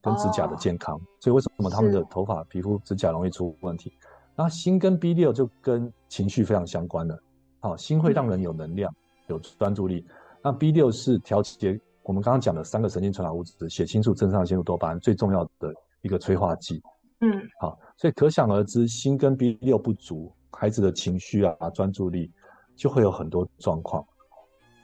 [0.02, 0.96] 跟指甲的健康。
[0.98, 3.94] 哦、所以为什么他们的头发、皮肤、指甲容易出问题？
[4.36, 7.18] 那锌跟 B 六就跟情绪非常相关的。
[7.60, 8.94] 好，锌会让人有能量、
[9.28, 10.06] 有专注力。
[10.42, 16.82] 那 B 六是调节我们刚刚讲的三个神经传导物质：血清素、正常腺素、多巴胺最重要的一个催化剂。
[17.22, 22.30] 嗯，好，所以可想而知，锌跟 B 六不足，孩子的情绪啊、专注力
[22.76, 24.06] 就会有很多状况。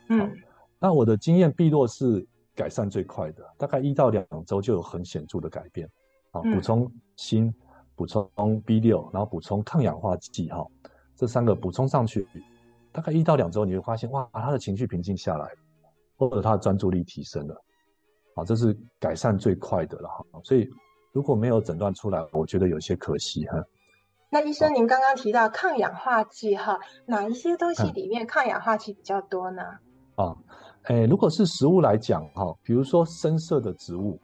[0.09, 0.31] 嗯。
[0.81, 5.89] 那我的经验，，B 六是改善最快的，大概一到两周就有很显著的改变。
[6.31, 7.53] 啊，补充锌，
[7.99, 10.65] 补充 B 六，然后补充抗氧化剂，哈，
[11.17, 12.25] 这三个补充上去，
[12.93, 15.51] 大概一到两周，你会发现，哇，他的情绪平静下来，
[16.17, 17.61] 或者他的专注力提升了，
[18.35, 20.23] 啊，这是改善最快的了，哈。
[20.45, 20.65] 所以
[21.11, 23.61] 如果没有诊断出来，我觉得有些可惜，哈。
[24.29, 29.61] 那医生，您刚刚提到抗氧化剂，哈，哪一些东西里面抗氧化剂比较多呢？
[30.15, 30.33] 啊。
[30.83, 34.17] 诶，如果是食物来讲，哈，比如说深色的植物，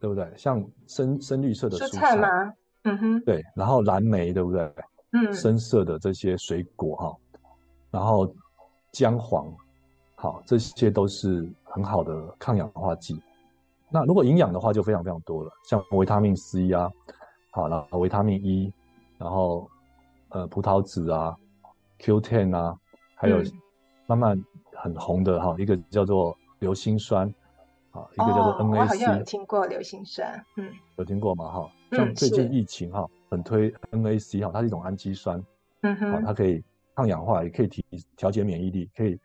[0.00, 0.28] 对不对？
[0.36, 2.52] 像深深绿色的蔬菜，蔬菜吗？
[2.86, 3.44] 嗯哼，对。
[3.54, 4.72] 然后蓝莓，对不对？
[5.12, 7.16] 嗯，深色的这些水果，哈，
[7.90, 8.32] 然后
[8.92, 9.46] 姜黄，
[10.14, 13.20] 好，这些都是很好的抗氧化剂。
[13.90, 16.90] 那如果营养的话，就非常非常多了，像维他命 C 啊，
[17.50, 18.72] 好，然后维他命 E，
[19.18, 19.68] 然后
[20.30, 21.36] 呃葡萄籽啊
[22.00, 22.78] ，Q10 啊，
[23.14, 23.42] 还有
[24.06, 24.42] 慢慢。
[24.78, 27.32] 很红的哈，一个叫做硫辛酸，
[27.96, 28.78] 啊，一个叫做 NAC。
[28.78, 31.50] 我好像有听过硫辛酸，嗯，有听过吗？
[31.50, 35.42] 哈，像最近疫情哈，很推 NAC 哈，它是一种氨基酸，
[35.80, 36.62] 嗯哼，它可以
[36.94, 37.84] 抗氧化，也可以提
[38.16, 39.18] 调节免疫力，可以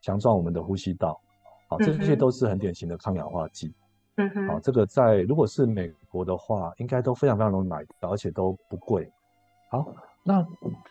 [0.00, 1.20] 强壮我们的呼吸道。
[1.68, 3.74] 好，这些都是很典型的抗氧化剂。
[4.16, 4.48] 嗯哼。
[4.48, 9.10] 好，这个在如果是美国的话，应该都非常非常容易买到，而且都不贵。
[9.70, 9.84] 好，
[10.22, 10.46] 那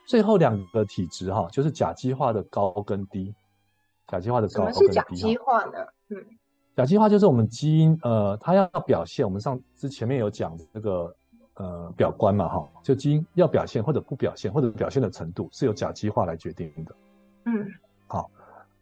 [0.08, 3.34] 最后两个体质哈，就是甲基化的高跟低。
[4.08, 4.80] 甲基化的高跟低。
[4.80, 5.80] 什么是甲基化呢？
[6.10, 6.18] 嗯，
[6.76, 11.16] 甲基化就是我们基因呃，它要表现，我们上之前面有讲那个
[11.54, 16.96] 呃表观嘛哈，就基因要表现或者不表现或者表现的程度是由甲基化来决定的。
[17.46, 17.66] 嗯，
[18.08, 18.30] 好，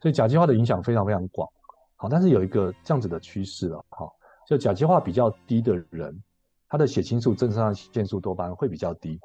[0.01, 1.47] 所以甲基化的影响非常非常广。
[1.95, 4.09] 好，但是有一个这样子的趋势了哈，
[4.47, 6.19] 就甲基化比较低的人，
[6.67, 9.19] 他的血清素、正肾上腺素、多巴胺会比较低。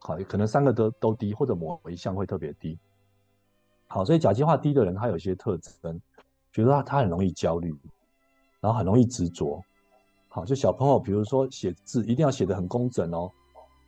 [0.00, 2.78] 好，可能三个都都低，或者某一项会特别低。
[3.88, 6.00] 好，所以甲基化低的人，他有一些特征，
[6.54, 7.74] 比如说他他很容易焦虑，
[8.60, 9.60] 然后很容易执着。
[10.28, 13.28] 好，就小朋友，比如说写字一定要写得很工整哦，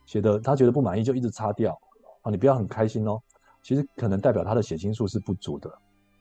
[0.05, 1.75] 写的他觉得不满意就一直擦掉。
[2.21, 3.17] 好，你不要很开心哦，
[3.63, 5.71] 其实可能代表他的血清素是不足的，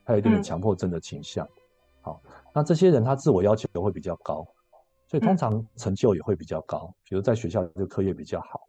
[0.04, 1.44] 他有一定的强迫症的倾向。
[1.46, 1.50] 嗯、
[2.02, 2.22] 好，
[2.54, 4.46] 那这些人他自我要求会比较高，
[5.08, 8.60] 所以通常成就也会比较高，比如在学校就课业比较好。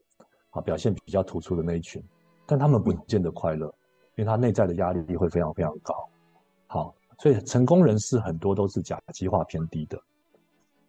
[0.49, 2.03] 啊表现比较突出的那一群，
[2.47, 3.67] 但他们不见得快乐，
[4.15, 6.09] 因为他内在的压力会非常非常高。
[7.17, 9.99] 好，所以成功人士很多都是甲基化偏低的。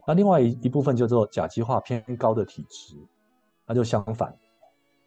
[0.06, 2.96] 那另外一一部分叫做甲基化偏高的体质，
[3.66, 4.34] 那就相反。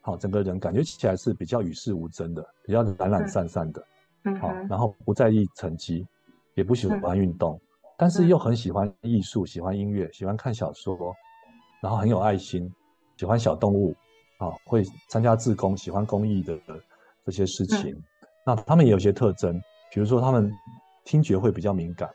[0.01, 3.85] 好，整个人感觉起来是比较与世无争的，比较懒懒散散的。
[4.23, 4.35] 嗯。
[4.39, 6.05] 好，然后不在意成绩，
[6.55, 7.59] 也不喜欢运动，
[7.97, 10.97] 但是又很喜欢艺术，喜欢音乐，喜欢看小说，
[11.81, 12.71] 然后很有爱心，
[13.17, 13.95] 喜欢小动物。
[14.37, 16.59] 啊，会参加志工，喜欢公益的
[17.23, 17.91] 这些事情。
[17.91, 18.03] 嗯、
[18.43, 19.61] 那他们也有些特征，
[19.93, 20.51] 比如说他们
[21.03, 22.09] 听觉会比较敏感，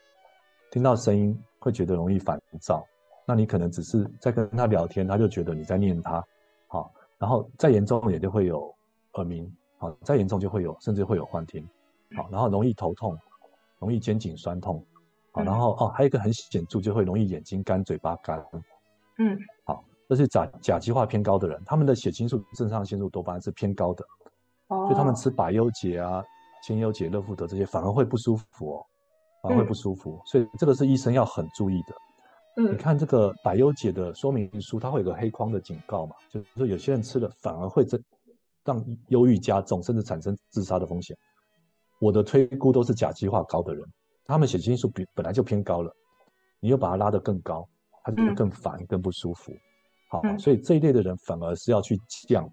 [0.70, 2.84] 听到声音会觉得容易烦躁。
[3.26, 6.24] 那你可能只是在跟他聊天，他就觉得你在念他。
[6.68, 8.74] 好，然后再严重也就会有
[9.14, 9.50] 耳鸣。
[9.78, 11.66] 好，再严重就会有甚至会有幻听。
[12.16, 13.18] 好，然后容易头痛，
[13.78, 14.84] 容易肩颈酸痛。
[15.32, 18.44] 好，然后哦，还有一个很显著，就会容易眼睛干、嘴巴干。
[19.18, 19.84] 嗯，好。
[20.08, 24.04] 这是甲甲基化偏高的人，他们的血清素、正肾上腺素、多巴胺是偏高的，
[24.68, 26.22] 哦，所以他们吃百忧解啊、
[26.66, 28.86] 千忧解、乐富德这些反而会不舒服哦，
[29.42, 31.94] 反而会不舒服，嗯、所以这个是医生要很注意的。
[32.56, 38.02] 嗯，你看这个百忧解的说明书，它会有个黑框的警告嘛，就是说有些人吃了反而会增
[38.64, 41.16] 让忧郁加重，甚至产生自杀的风险。
[42.00, 43.86] 我的推估都是甲基化高的人，
[44.24, 45.94] 他们血清素比本来就偏高了，
[46.58, 47.66] 你又把它拉得更高，
[48.02, 49.52] 他就更烦、嗯、更不舒服。
[50.10, 52.44] 好，所以这一类的人反而是要去降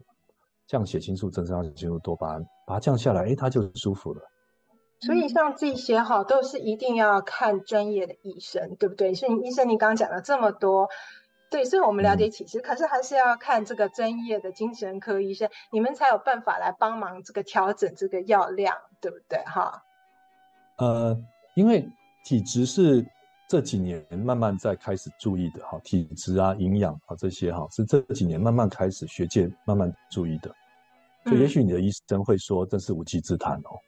[0.74, 4.22] 降血清素、正肾上腺素、多巴胺，把它降下来，哎，它就舒服了。
[5.02, 9.14] 所以像这些哈，都是一定要看专业的医生，对不对？
[9.14, 10.90] 所以医生，你刚刚讲了这么多，
[11.52, 19.38] 对，所以我们了解体质，嗯，可是还是要看这个专业的精神科医生，你们才有办法来帮忙这个调整这个药量，对不对？
[19.46, 19.84] 哈。
[20.80, 21.16] 呃，
[21.56, 21.88] 因为
[22.26, 23.06] 体质是。
[23.46, 30.50] 这几年慢慢在开始注意的哈，体质啊、营养啊这些哈，是这几年慢慢开始学界慢慢注意的。
[31.26, 33.80] 所以也许你的医生会说这是无稽之谈哦，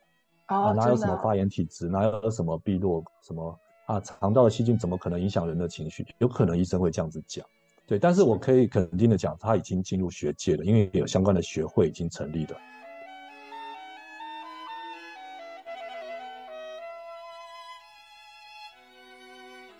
[0.48, 6.06] 嗯、啊哪有什么发炎体质，哪有什么闭络什么啊，肠道的细菌怎么可能影响人的情绪？
[6.19, 7.45] 有可能医生会这样子讲，
[7.86, 8.00] 对。
[8.00, 12.58] 但是我可以肯定的讲，他已经进入学界了，因为有相关的学会已经成立了。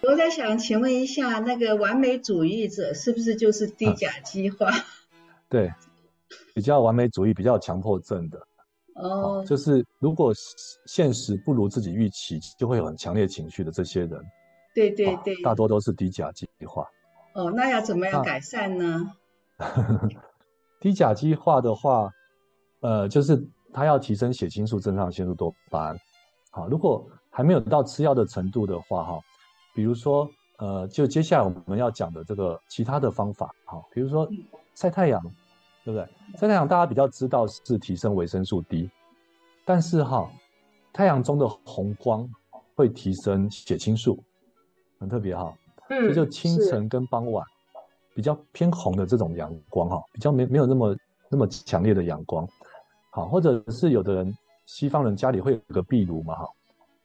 [0.08, 4.70] 我在想，请问一下，那个完美主义者是不是就是低甲基化？
[4.70, 4.76] 啊、
[5.50, 5.74] 对，
[6.56, 8.39] 比较完美主义、比较强迫症的。
[8.96, 10.34] 哦，就是如果
[10.88, 14.12] 现实不如自己预期，就会有很强烈情绪的这些人。
[14.74, 16.88] 对对对，大多都是低甲基化。
[17.34, 19.12] 哦，那要怎么样改善呢？
[20.79, 22.10] 低甲基化的话，
[22.79, 25.98] 呃，就是他要提升血清素、正肾上腺素、多巴胺。
[26.52, 29.19] 好，如果还没有到吃药的程度的话，哈。
[29.73, 30.25] 比如说，
[30.58, 34.25] 呃，就接下来我们要讲的这个其他的方法，哈，比如说
[34.73, 35.21] 晒太阳，
[35.86, 36.10] 对不对？
[36.36, 38.90] 晒太阳大家比较知道是提升维生素 D，
[39.63, 40.27] 但是哈，
[40.92, 42.27] 太阳中的红光
[42.73, 44.17] 会提升血清素，
[45.00, 45.56] 很特别哈。
[45.90, 47.46] 嗯，所以就清晨跟傍晚
[48.15, 50.98] 比较偏红的这种阳光哈，比较没没有那么
[51.29, 52.48] 那么强烈的阳光，
[53.12, 56.50] 好，或者是有的人西方人家里会有个壁炉嘛哈，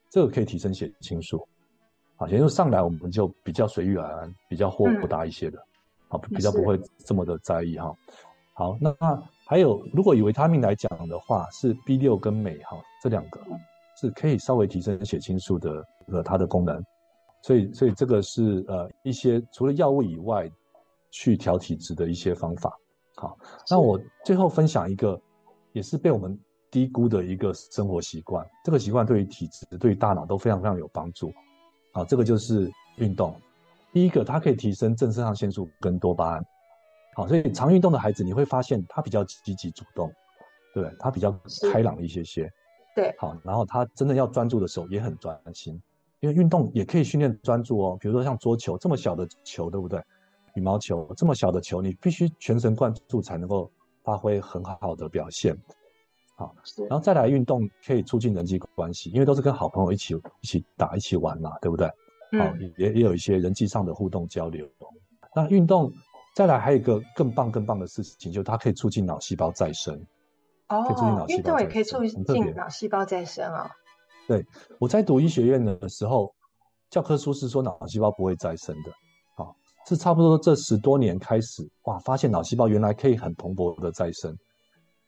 [0.08, 1.46] 这个可以提升血清素。
[2.16, 5.62] 好，也就上来我们就比较随遇而安，比较豁达一些的，
[6.08, 7.94] 好、嗯，比较不会这么的在意哈。
[8.60, 13.40] 好，那那还有，如果以维他命来讲的话，是 B 六跟镁哈这两个
[13.98, 16.84] 是可以稍微提升血清素的呃它的功能，
[17.40, 20.46] 所以所以这个是呃一些除了药物以外
[21.10, 22.70] 去调体质的一些方法。
[23.14, 23.34] 好，
[23.70, 25.18] 那我最后分享一个，
[25.72, 26.38] 也是被我们
[26.70, 28.46] 低估的一个生活习惯。
[28.62, 31.32] 这个习惯对于体质、对于大脑都非常非常有帮助。
[31.92, 33.34] 好，这个就是运动。
[33.90, 36.44] 第一个，它可以提升正肾上腺素跟多巴胺。
[37.20, 40.10] 好，所以常运动的孩子，你会发现他比较积极主动，
[40.72, 40.96] 对不对？
[40.98, 41.30] 他比较
[41.70, 42.50] 开朗一些些。
[42.96, 43.14] 对。
[43.18, 45.78] 好，然后他真的要专注的时候也很专心，
[46.20, 47.98] 因为运动也可以训练专注哦。
[48.00, 50.02] 比如说像桌球这么小的球，对不对？
[50.54, 53.70] 羽毛球这么小的球，你必须全神贯注才能够
[54.02, 55.54] 发挥很好的表现。
[56.36, 56.54] 好，
[56.88, 61.86] 然后再来运动可以促进人际关系，因为都是跟好朋友一起一起打一起玩嘛，对不对？
[62.38, 64.66] 好，也也有一些人际上的互动交流。
[65.36, 65.92] 那运动
[66.34, 69.94] 再来还有一个更棒更棒的事情，就是它可以促进脑细胞再生。
[70.68, 73.70] 哦，运动也可以促进脑细胞再生哦。
[74.28, 74.44] 对，
[74.78, 76.32] 我在读医学院的时候，
[76.88, 78.92] 教科书是说脑细胞不会再生的。
[79.36, 79.54] 好，
[79.86, 84.32] 是差不多这十多年开始，哇，发现脑细胞原来可以很蓬勃的再生。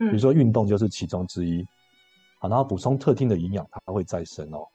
[0.01, 1.65] 嗯，比如说运动就是其中之一。
[2.41, 4.67] 好，然后补充特定的营养，它会再生哦。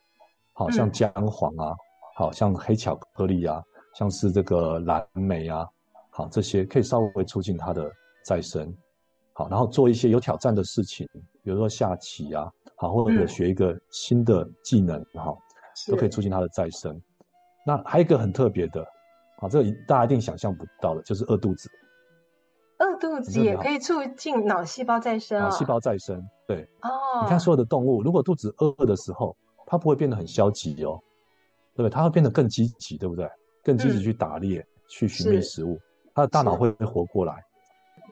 [0.54, 1.76] 好像姜黄啊。
[2.16, 3.62] 好像黑巧克力啊，
[3.94, 5.68] 像是这个蓝莓啊，
[6.18, 7.88] 好，这些可以稍微促进它的
[8.26, 8.76] 再生。
[9.34, 11.08] 好，然后做一些有挑战的事情，
[11.44, 15.38] 比如说下棋啊，好，或者学一个新的技能，哈、嗯，
[15.92, 17.00] 都可以促进它的再生。
[17.64, 18.82] 那还有一个很特别的，
[19.42, 21.70] 啊，这个大家一定想象不到的，就是饿肚子。
[22.80, 25.40] 饿肚子也可以促进脑细胞再生！
[25.40, 26.68] 脑细胞再生，对。
[26.82, 27.22] 哦。
[27.22, 29.38] 你看所有的动物，如果肚子饿的时候，
[29.68, 31.00] 它不会变得很消极哦。
[31.76, 31.90] 对不对？
[31.92, 33.30] 它会变得更积极，对不对？
[33.64, 35.80] 更积极去打猎，嗯、去寻觅食物，
[36.18, 37.44] 他的大脑会活过来。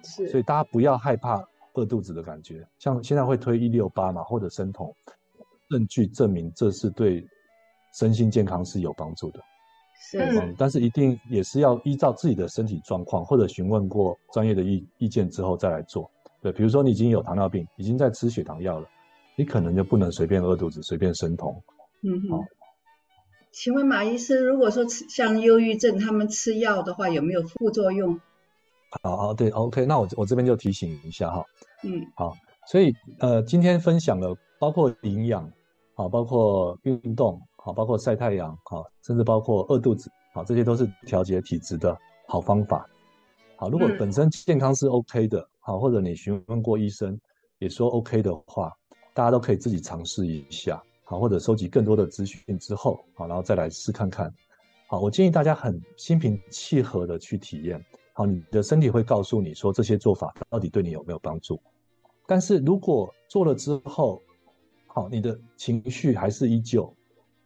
[0.04, 1.44] 是，所以大家不要害怕
[1.74, 2.64] 饿肚子的感觉。
[2.78, 4.94] 像现在会推一六八嘛，或者生酮，
[5.72, 7.28] 证据证明这是对
[7.96, 9.40] 身心健康是有帮助的。
[10.00, 16.08] 是，嗯，但是一定也是要依照自己的身体状况，或者询问过专业的意意见之后再来做。
[16.42, 18.88] 对，比如说你已经有糖尿病，已经在吃血糖药了，
[19.36, 21.60] 你可能就不能随便饿肚子，随便生酮。
[22.04, 22.46] 嗯好。
[23.56, 28.20] 请问马医师，如果说吃像忧郁症，他们吃药的话有没有副作用？
[29.02, 31.42] 好好，对，OK，那我我这边就提醒一下哈。
[31.82, 32.36] 嗯，好，
[32.68, 35.50] 所以呃，今天分享了包括营养，
[35.94, 41.98] 好，包括运动，好，包括晒太阳，好，甚至包括饿肚子，好，这些都是调节体质的
[42.28, 42.86] 好方法。
[43.56, 47.18] 好，如果本身健康是 OK 的，好，或者你询问过医生
[47.60, 48.70] 也说 OK 的话，
[49.14, 50.84] 大家都可以自己尝试一下。
[51.08, 54.34] 好，或者收集更多的资讯之后，好，然后再来试看看。
[54.88, 57.84] 好，我建议大家很心平气和的去体验。
[58.14, 61.62] 好，你的身体会告诉你说这些做法到底对你有没有帮助。
[62.26, 64.20] 但是如果做了之后，
[64.88, 66.92] 好，你的情绪还是依旧，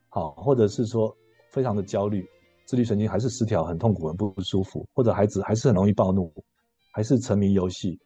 [0.08, 1.14] 好，或者是说
[1.52, 2.26] 非常的焦虑，
[2.66, 6.32] 自律神经还是失调，很痛苦，很不舒服，或者孩子还是很容易暴怒，
[6.92, 8.00] 还是沉迷游戏，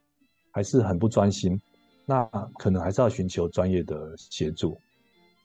[0.49, 1.61] 还是很不专心，
[2.07, 2.25] 那
[2.57, 4.75] 可能还是要寻求专业的协助。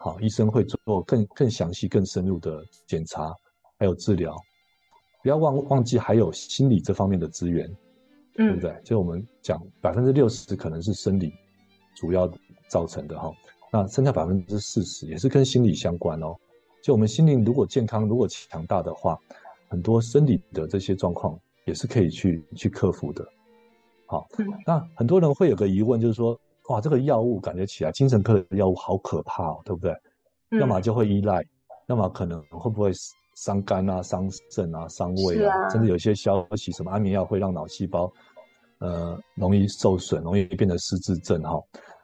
[0.01, 3.35] 好，医生会做更更详细、更深入的检查，
[3.81, 4.33] 还有治疗。
[5.25, 7.69] 不要忘忘记还有心理这方面的资源，
[8.37, 8.81] 嗯、对不对？
[8.85, 11.33] 就我们讲百分之六十可能是生理
[11.97, 12.31] 主要
[12.69, 13.33] 造成的哈，
[13.73, 16.33] 那剩下百分之四十也是跟心理相关哦。
[16.81, 19.19] 就我们心灵如果健康、如果强大的话，
[19.69, 23.27] 很多生理的这些状况也是可以去去克服的。
[24.07, 26.39] 好，嗯、那很多人会有个疑问，就是说。
[26.69, 29.93] 哇，这个药物感觉起来，精神科的药物好可怕哦，对不对？
[30.51, 31.43] 嗯、要么就会依赖，
[31.87, 32.91] 要么可能会不会
[33.37, 38.13] 伤肝啊、伤肾啊、伤胃啊，啊甚至有些消息，什么安眠药会让脑细胞
[38.81, 41.59] 呃容易受损，容易变得失智症哈。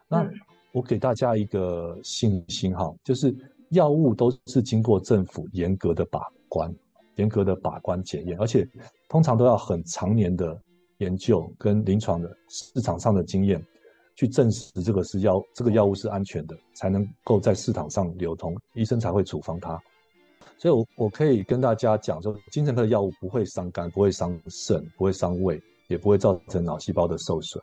[0.09, 0.33] 那、嗯、
[0.73, 3.35] 我给大家一个信心哈，就是
[3.69, 6.75] 药物都是经过政府严格的把关、
[7.17, 8.67] 严格的把关检验，而且
[9.11, 10.59] 通常都要很长年的
[10.99, 13.62] 研究跟临床的市场上的经验。
[14.17, 19.81] 去证实这个是药，这个药物是安全的，才能够在市场上流通，医生才会处方它。
[20.57, 27.61] 所以我，我可以跟大家讲，说精神科的药物不会伤肝，不会伤肾，不会伤胃，也不会造成脑细胞的受损。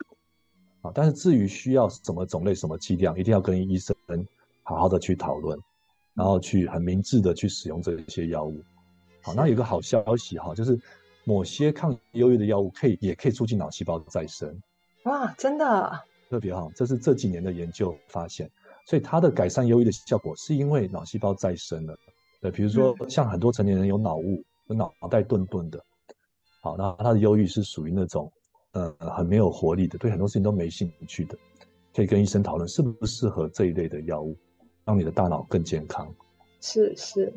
[0.82, 3.96] 啊，但是至于需要什么种类、什么剂量，一定要跟医生
[4.62, 5.58] 好好的去讨论，
[6.12, 8.60] 然后去很明智的去使用这些药物。
[9.22, 10.78] 好，那有个好消息哈，就是
[11.24, 14.60] 某些抗忧郁的药物可以，也可以促进脑细胞的再生。
[15.04, 16.04] 哇，真的。
[16.32, 18.50] 特别好，这是这几年的研究发现，
[18.86, 21.94] 所以它的改善忧郁的效果是因为脑细胞再生了。
[22.40, 25.78] 对，比如说像很多成年人有脑雾，有脑脑袋钝钝的，
[26.62, 28.32] 好，那他的忧郁是属于那种，
[28.72, 31.36] 呃，很没有活力的，对很多事情都没兴趣的，
[31.94, 34.34] 可以跟医生讨论适不适合这一类的药物，
[34.86, 36.10] 让你的大脑更健康。
[36.62, 37.36] 是是，好，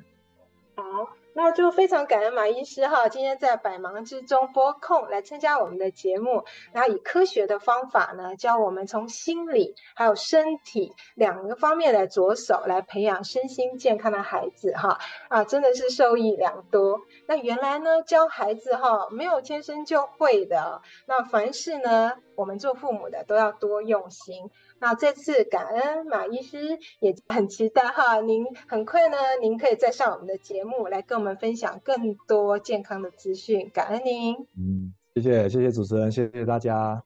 [1.38, 17.02] 那就非常感恩马医师哈，今天在百忙之中拨空来参加我们的节目，然后以科学的方法呢，教我们从心理还有身体两个方面来着手，来培养身心健康的孩子哈啊，真的是受益良多。
[17.28, 24.50] 那原来呢，教孩子哈没有天生就会的，那凡事呢，我们做父母的都要多用心。
[24.80, 33.70] 那这次感恩马医师，也很期待哈，您很快呢，您可以再上我们的节目来跟我们分享更多健康的资讯。
[33.74, 37.02] 感恩您，嗯，谢谢谢谢主持人，谢谢大家，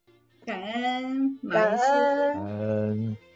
[0.45, 2.35] 感恩马医师，感恩。
[2.35, 3.28] 感恩。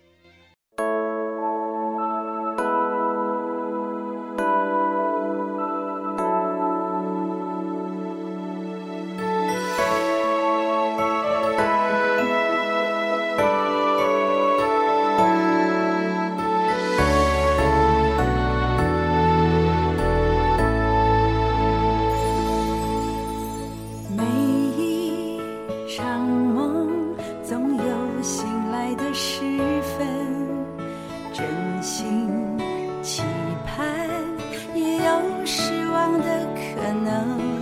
[36.93, 37.52] 能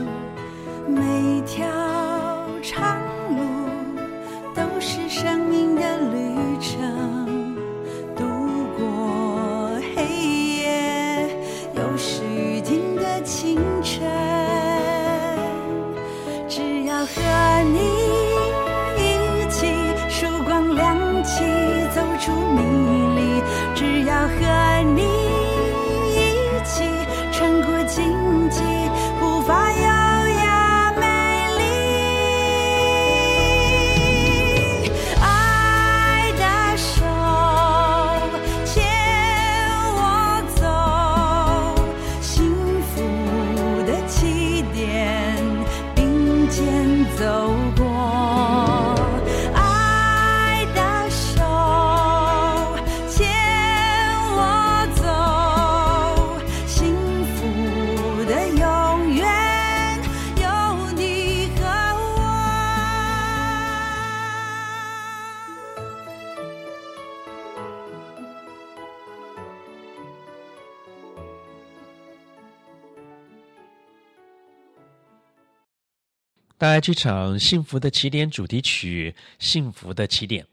[76.62, 80.44] 大爱剧场《幸福的起点》主题曲《幸福的起点》。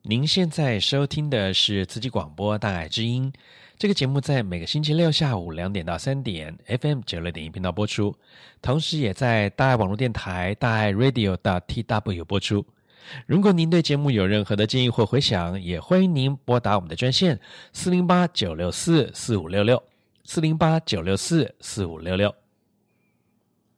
[0.00, 3.30] 您现在收听的是慈济广播《大爱之音》。
[3.76, 8.16] 这个节目在每个星期六下午两点到三点，FM 九六点一频道播出，
[8.62, 12.64] 同时也在大爱网络电台大爱 Radio 到 TW 播出。
[13.26, 17.38] 如果您对节目有任何的建议或回响，也欢迎您拨打我们的专线
[17.74, 19.82] 四零八九六四四五六六
[20.24, 22.34] 四零八九六四四五六六。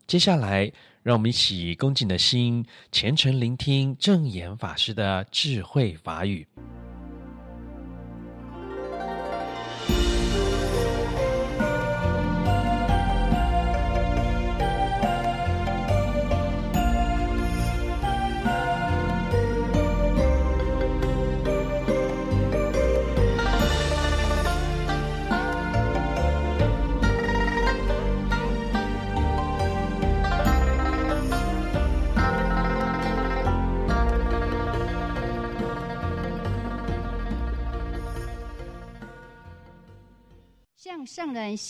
[0.06, 0.72] 接下来。
[1.08, 6.46] 让我们一起恭敬的心，虔诚聆听正言法师的智慧法语。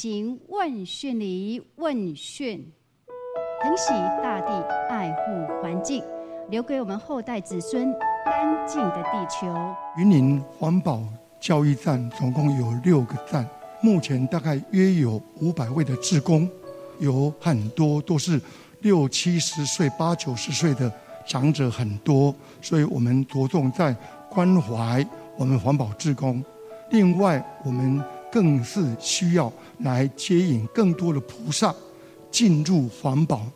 [0.00, 2.72] 行问讯礼，问讯，
[3.60, 3.88] 疼惜
[4.22, 6.00] 大地，爱护环境，
[6.50, 7.92] 留给我们后代子孙
[8.24, 9.52] 干净的地球。
[9.96, 11.02] 云林环保
[11.40, 13.44] 教育站总共有六个站，
[13.80, 16.48] 目前大概约有五百位的志工，
[17.00, 18.40] 有很多都是
[18.82, 20.88] 六七十岁、八九十岁的
[21.26, 22.32] 长者很多，
[22.62, 23.92] 所以我们着重在
[24.30, 25.04] 关怀
[25.36, 26.40] 我们环保志工。
[26.92, 31.74] 另外，我们更是需要来接引更多的菩萨
[32.30, 33.46] 进入环保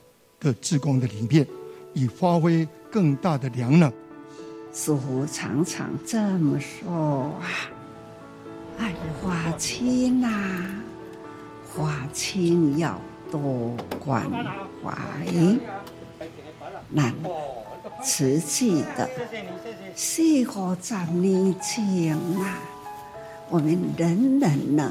[0.41, 1.47] 的志工的里面，
[1.93, 3.93] 以发挥更大的良能。
[4.73, 6.91] 师父常常这么说
[7.41, 7.45] 啊
[8.79, 10.67] ：“爱花青啊，
[11.75, 12.99] 花青要
[13.31, 14.25] 多关
[14.83, 14.97] 怀。”
[16.89, 17.13] 那
[18.03, 19.09] 瓷器的
[19.95, 22.72] 四五十年前啊。
[23.53, 24.91] 我们人人呢，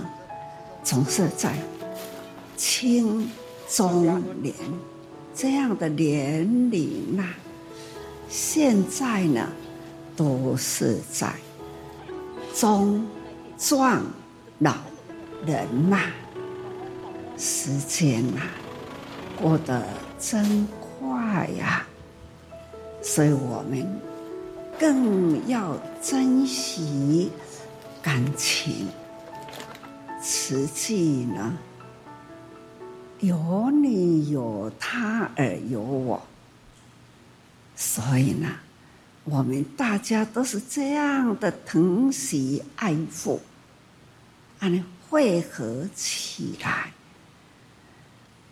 [0.83, 1.51] 总是在
[2.55, 3.27] 青
[3.67, 4.53] 中年
[5.33, 7.23] 这样的年龄呐，
[8.29, 9.49] 现在呢，
[10.15, 11.33] 都是在
[12.53, 13.03] 中
[13.57, 14.03] 壮
[14.59, 14.75] 老
[15.43, 15.99] 人呐。
[17.39, 18.45] 时间呐、啊，
[19.41, 19.83] 过得
[20.19, 21.83] 真快呀！
[23.01, 23.99] 所以我们
[24.77, 27.31] 更要珍惜
[28.01, 28.87] 感情。
[30.23, 31.57] 实际呢，
[33.19, 36.21] 有你有他而有我，
[37.75, 38.47] 所以呢，
[39.23, 43.41] 我们大家都是这样的疼惜爱护，
[44.59, 44.69] 啊，
[45.09, 46.91] 汇合起来。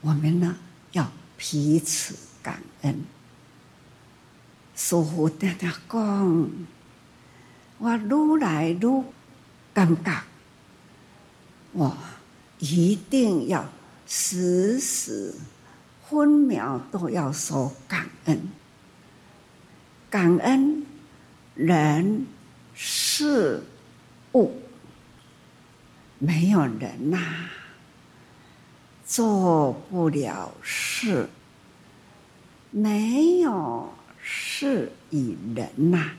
[0.02, 0.56] 我们呢，
[0.94, 3.04] 要彼此感恩。
[4.76, 6.50] 师父常常讲，
[7.78, 9.04] 我愈来愈
[9.80, 10.20] 尴尬，
[11.72, 11.96] 我
[12.58, 13.66] 一定要
[14.06, 15.34] 时时
[16.06, 18.50] 分秒都要说感恩，
[20.10, 20.86] 感恩
[21.56, 22.28] 人
[22.74, 23.64] 事
[24.34, 24.52] 物，
[26.18, 27.50] 没有人呐、
[29.06, 31.30] 做不了事，
[32.70, 36.12] 没有事与人呐、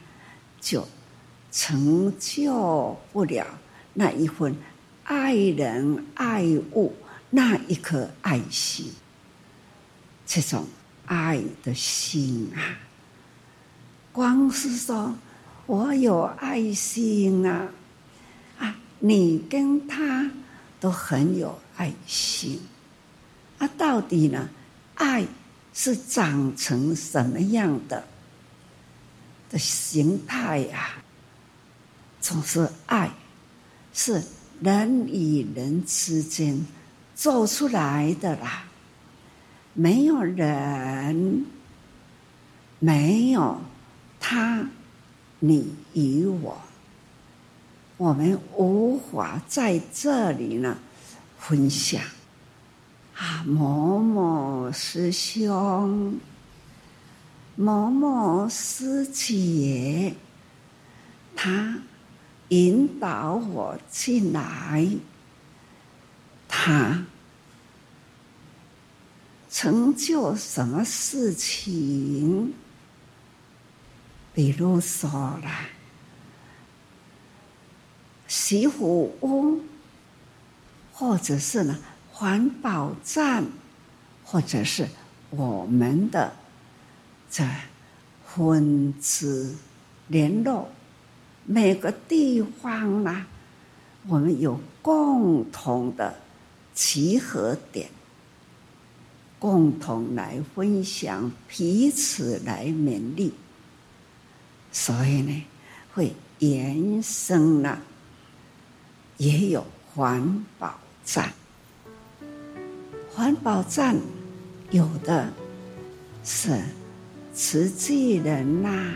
[0.59, 0.87] 就
[1.51, 3.45] 成就不了
[3.93, 4.55] 那一份
[5.03, 6.95] 爱人爱物
[7.29, 8.91] 那一颗爱心。
[10.25, 10.65] 这种
[11.05, 12.79] 爱的心啊，
[14.11, 15.13] 光是说
[15.65, 17.67] 我有爱心啊，
[18.57, 20.31] 啊，你跟他
[20.79, 22.61] 都很有爱心。
[23.59, 24.49] 那、啊、到底呢？
[24.95, 25.25] 爱
[25.73, 28.03] 是长成什么样的
[29.49, 31.03] 的形态呀、啊？
[32.21, 33.11] 总是爱，
[33.91, 34.23] 是
[34.61, 36.65] 人与人之间
[37.15, 38.63] 做出来的啦。
[39.73, 41.45] 没有人，
[42.79, 43.59] 没有
[44.19, 44.63] 他，
[45.39, 46.61] 你与我，
[47.97, 50.77] 我们无法在这里呢
[51.39, 52.01] 分享。
[53.15, 56.19] 啊，某某师兄，
[57.55, 60.13] 某某师姐，
[61.35, 61.79] 他
[62.51, 64.85] 引导我进来，
[66.49, 67.05] 他
[69.49, 72.51] 成就什么事情？
[74.33, 75.49] 比如说了，
[78.27, 79.61] 洗壶屋，
[80.91, 81.79] 或者是呢？
[82.11, 83.45] 环保站，
[84.25, 84.89] 或者是
[85.29, 86.33] 我们的
[87.29, 87.47] 这
[88.25, 89.55] 分支
[90.07, 90.69] 联络，
[91.45, 93.25] 每个地方呢，
[94.07, 96.15] 我们有共同的
[96.73, 97.89] 集合点，
[99.37, 103.33] 共同来分享，彼此来勉励，
[104.71, 105.43] 所以呢，
[105.93, 107.81] 会延伸了，
[109.17, 111.33] 也有环保站。
[113.13, 113.97] 环保站
[114.69, 115.33] 有的
[116.23, 116.61] 是
[117.33, 118.93] 慈济人呐、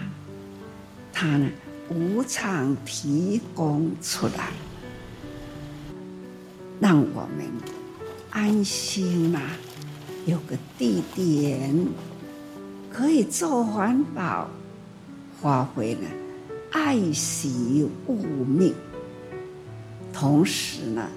[1.12, 1.50] 他呢
[1.90, 4.52] 无偿提供出来，
[6.80, 7.46] 让我们
[8.32, 9.40] 安心呐、
[10.26, 11.88] 有个地点
[12.92, 14.50] 可以做环保，
[15.42, 16.02] 发挥了
[16.72, 18.16] 爱惜物
[18.46, 18.74] 命，
[20.14, 21.08] 同时呢。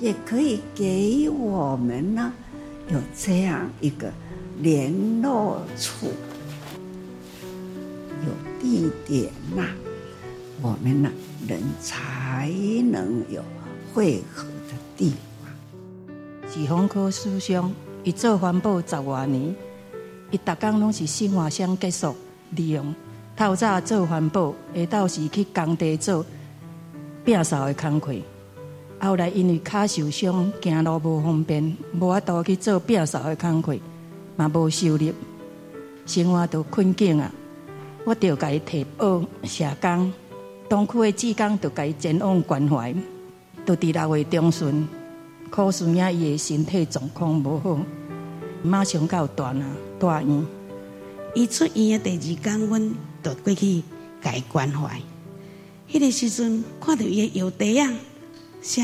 [0.00, 2.32] 也可以给我们呢
[2.88, 4.12] 有这样一个
[4.60, 4.92] 联
[5.22, 6.08] 络处，
[8.26, 9.64] 有地点呐、
[10.64, 11.12] 我们呢
[11.46, 12.50] 人才
[12.90, 13.44] 能有
[13.92, 15.12] 汇合的地
[15.42, 15.52] 方。
[16.50, 17.70] 是丰科师兄，
[18.02, 19.54] 一做环保十多年，
[20.30, 22.16] 一逐工拢是新华乡结束
[22.52, 22.94] 利用。
[23.36, 26.24] 透早做环保，下昼时去工地做
[27.26, 28.14] 摒扫的工课。
[28.98, 33.76] 后来因为脚受伤，走路无方便，无法度去做摒扫的工课，
[34.36, 35.12] 嘛无收入，
[36.06, 37.30] 生活都困境啊！
[38.06, 40.10] 我就甲伊提报社工，
[40.68, 42.94] 东区的志工着甲伊前往关怀，
[43.66, 44.88] 都伫六月中旬，
[45.50, 47.78] 可是影伊的身体状况无好，
[48.62, 50.46] 马上到大啊大院。
[51.34, 53.82] 伊出院的第二天，阮就过去
[54.22, 55.00] 甲伊关怀。
[55.90, 57.94] 迄个时阵看到伊的药袋啊！
[58.62, 58.82] 写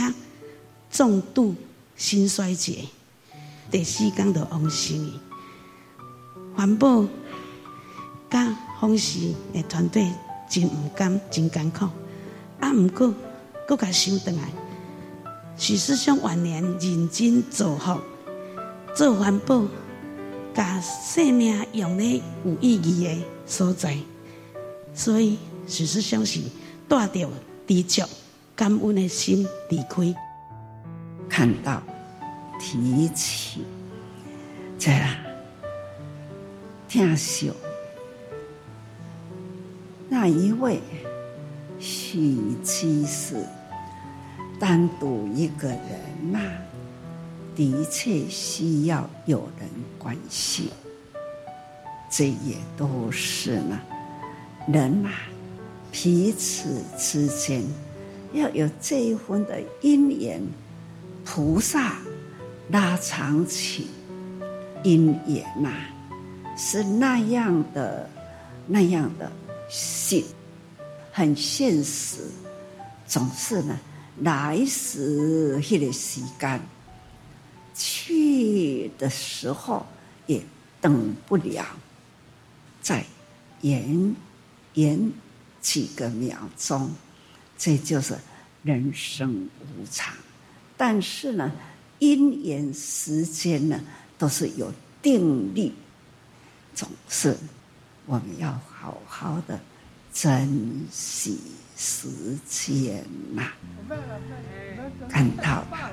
[0.90, 1.54] 重度
[1.96, 2.84] 心衰竭，
[3.70, 5.10] 第四天就往生。
[6.54, 7.06] 环保
[8.28, 10.06] 甲风湿的团队
[10.50, 11.86] 真毋甘，真艰苦。
[12.58, 13.14] 啊，毋过
[13.66, 14.50] 搁甲想倒来，
[15.56, 17.98] 许师兄晚年认真造福，
[18.94, 19.62] 做环保，
[20.52, 23.96] 甲生命用咧有意义的所在。
[24.92, 26.40] 所以许师兄是
[26.86, 27.28] 带着
[27.66, 28.02] 知足。
[28.56, 30.14] 感恩的心离开，
[31.30, 31.82] 看到
[32.58, 33.62] 提起，
[34.78, 35.16] 这样
[36.86, 37.54] 听秀
[40.12, 40.80] 那一位
[41.78, 43.46] 许居士，
[44.58, 46.40] 单独一个人呐、
[47.54, 50.68] 的确需要有人关心。
[52.10, 53.80] 这也都是呢，
[54.66, 55.10] 人呐、
[55.92, 57.62] 彼此之间
[58.32, 60.42] 要有这一份的因缘，
[61.24, 61.98] 菩萨
[62.70, 63.86] 拉长情，
[64.82, 65.70] 因缘呐，
[66.56, 68.10] 是那样的
[68.66, 69.30] 那样的
[69.70, 70.24] 信，
[71.10, 72.18] 很现实，
[73.06, 73.78] 总是呢。
[74.22, 76.60] 来时那个时间，
[77.74, 79.86] 去的时候
[80.26, 80.42] 也
[80.78, 81.64] 等不了，
[82.82, 83.02] 再
[83.62, 84.14] 延
[84.74, 85.10] 延
[85.62, 86.90] 几个秒钟，
[87.56, 88.18] 这就是
[88.62, 90.14] 人生无常。
[90.76, 91.50] 但是呢，
[91.98, 93.80] 因缘时间呢
[94.18, 95.72] 都是有定律，
[96.74, 97.34] 总是
[98.04, 99.60] 我们要好好的
[100.12, 101.38] 珍惜。
[101.82, 102.08] 时
[102.46, 103.02] 间
[103.34, 103.42] 呐，
[105.08, 105.90] 看到了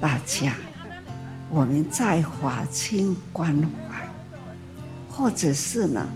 [0.00, 0.54] 大家，
[1.50, 4.08] 我们在华清关怀，
[5.08, 6.06] 或者是呢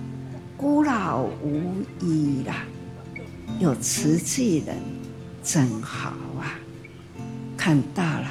[0.57, 2.65] 孤老无依啦，
[3.59, 4.77] 有慈济人
[5.43, 6.55] 真好啊！
[7.57, 8.29] 看到了，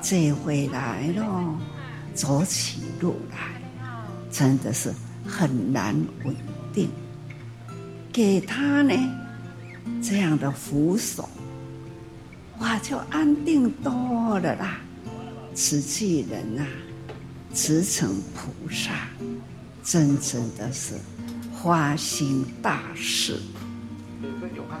[0.00, 1.60] 这回来了，
[2.14, 3.60] 走起路来
[4.30, 4.90] 真的是
[5.26, 6.34] 很难为
[6.74, 6.90] 定，
[8.12, 8.94] 给他呢。
[10.02, 11.28] 这样的扶手，
[12.58, 14.78] 哇，就安定多了啦！
[15.54, 16.66] 慈济人啊，
[17.52, 19.08] 慈诚菩萨，
[19.82, 20.94] 真正的是
[21.52, 23.38] 花心大事，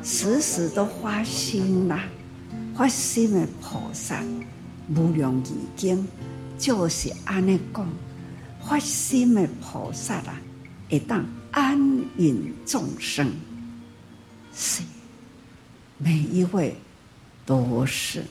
[0.02, 2.00] 时时都花心呐，
[2.74, 4.22] 发心的菩萨，
[4.94, 6.06] 无量义经
[6.58, 7.86] 就是安尼讲，
[8.62, 10.40] 发心的菩萨啊，
[10.90, 11.24] 会当
[11.54, 11.78] 安
[12.18, 13.32] 隐众生，
[14.52, 14.82] 是。
[15.96, 16.76] 每一位
[17.46, 18.24] 都是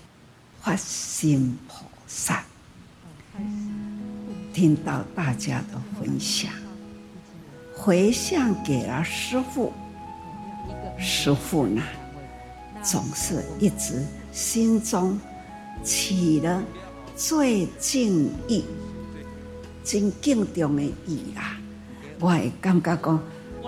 [0.61, 2.43] 发心菩萨，
[4.53, 6.51] 听到大家的分享，
[7.73, 9.71] 回向给了师父，
[10.99, 11.81] 师父呢，
[12.83, 15.17] 总是一直心中
[15.81, 16.61] 起了
[17.15, 18.65] 最敬意、
[19.85, 21.57] 真敬重的意啊。
[22.19, 23.19] 我会感觉讲，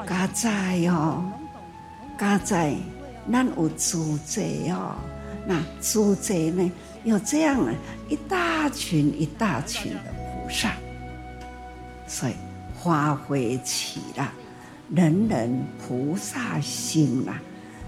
[0.07, 1.23] 家在哦，
[2.17, 2.75] 家在。
[3.31, 4.39] 咱有助者
[4.69, 4.95] 哦，
[5.47, 6.71] 那助者呢？
[7.03, 7.57] 有这样
[8.07, 10.73] 一大群一大群的菩萨，
[12.05, 12.33] 所以
[12.83, 14.31] 发挥起了
[14.91, 17.41] 人人菩萨心啦，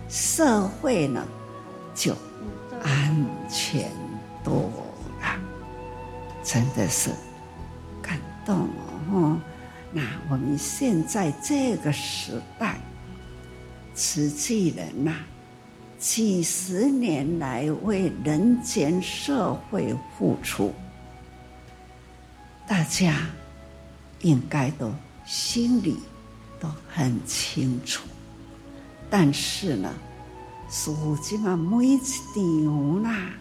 [0.10, 1.24] 社会呢
[1.94, 2.16] 就
[2.84, 3.92] 安全
[4.44, 4.72] 多
[5.22, 5.40] 了，
[6.44, 7.12] 真的是
[8.02, 8.68] 感动
[9.14, 9.38] 哦。
[9.98, 12.80] 那我们现在这个时代。
[13.96, 15.12] 慈济人呐、
[15.98, 20.72] 几十年来为人间社会付出，
[22.68, 23.16] 大家
[24.22, 24.94] 应该都
[25.26, 25.98] 心里
[26.60, 28.04] 都很清楚。
[29.10, 29.92] 但是呢，
[30.86, 33.32] 如今啊，每一场啦，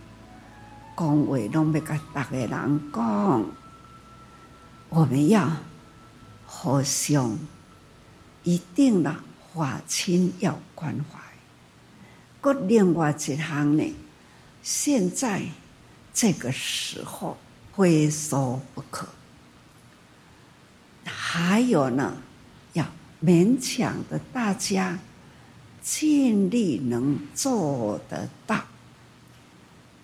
[0.97, 3.45] 讲话拢要甲大家人讲，
[4.89, 5.51] 我们要
[6.59, 7.39] 互相
[8.43, 9.23] 一定啦。
[9.53, 11.19] 华亲要关怀，
[12.41, 13.95] 个另外一项呢？
[14.63, 15.43] 现在
[16.13, 17.37] 这个时候
[17.75, 19.07] 非说不可。
[21.05, 22.17] 还有呢，
[22.75, 22.85] 要
[23.23, 24.99] 勉强的大家
[25.83, 28.63] 尽力能做得到。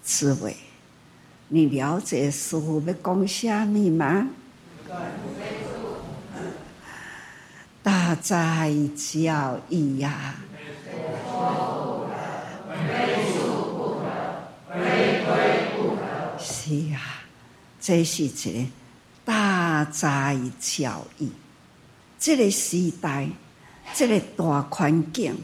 [0.02, 0.56] 智慧，
[1.48, 4.28] 你了解师父要讲虾米吗？
[7.82, 10.36] 大哉教义呀！
[16.38, 17.24] 是啊，
[17.80, 18.70] 这是一个
[19.24, 21.30] 大哉教义。
[22.20, 23.28] 这个时代，
[23.94, 25.36] 这个大环境，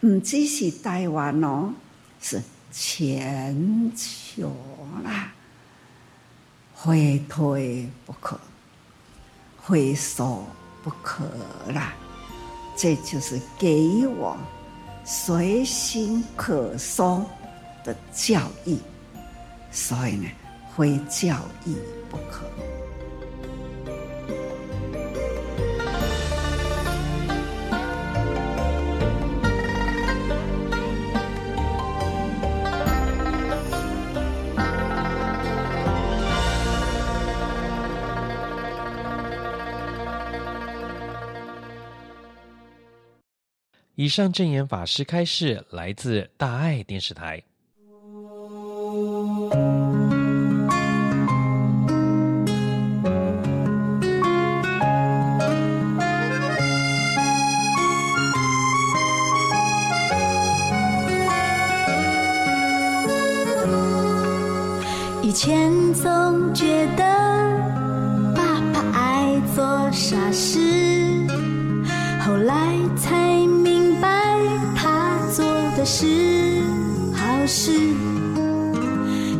[0.00, 1.74] 不只是台湾哦，
[2.22, 4.50] 是全球
[5.04, 5.30] 啦，
[6.74, 8.40] 回退不可，
[9.62, 10.46] 非说。
[10.86, 11.24] 不可
[11.74, 11.92] 啦，
[12.76, 14.36] 这就是给我
[15.04, 17.26] 随心可松
[17.82, 18.78] 的教义，
[19.72, 20.28] 所以呢，
[20.76, 21.76] 非教义
[22.08, 22.46] 不可。
[43.96, 47.42] 以上证言法师开示来自大爱电视台。
[65.22, 67.04] 以前总觉得
[68.34, 70.58] 爸爸爱做傻事，
[72.20, 73.45] 后来才
[75.76, 76.06] 的是
[77.12, 77.70] 好事。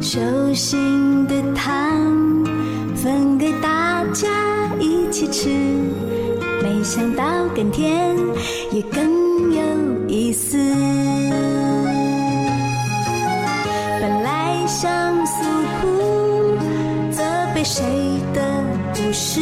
[0.03, 0.20] 手
[0.55, 2.45] 心的糖
[2.95, 4.28] 分给大家
[4.78, 5.49] 一起吃，
[6.62, 7.24] 没想到
[7.55, 8.14] 更甜
[8.70, 9.03] 也更
[9.53, 10.59] 有意思。
[14.01, 15.43] 本来想诉
[15.80, 16.59] 苦
[17.11, 17.22] 责
[17.55, 17.82] 备谁
[18.32, 18.62] 的
[18.95, 19.41] 不是，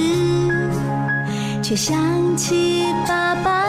[1.62, 1.96] 却想
[2.36, 3.63] 起爸爸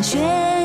[0.00, 0.57] 想学。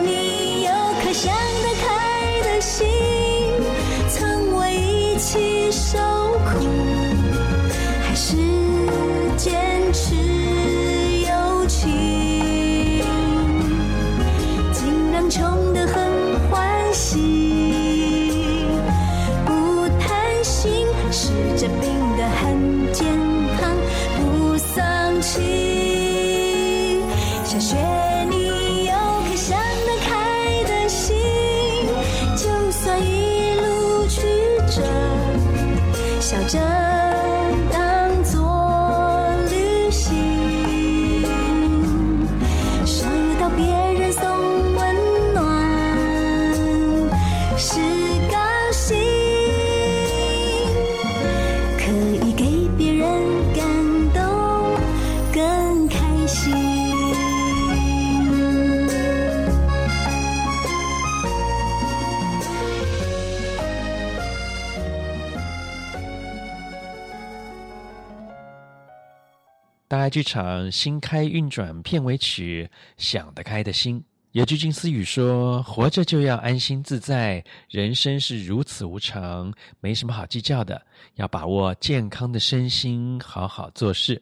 [70.13, 73.99] 剧场新开运转片尾曲《想得开的心》，
[74.33, 80.79] 有句金丝语说：“活着就要安心自在，人生是如此无常，没什么好计较的，
[81.15, 84.21] 要把握健康的身心，好好做事。”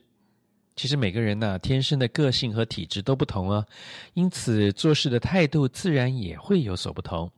[0.78, 3.66] 其实每个人呢、天生的个性和体质都不同哦，
[4.14, 7.30] 因此做事的态度自然也会有所不同。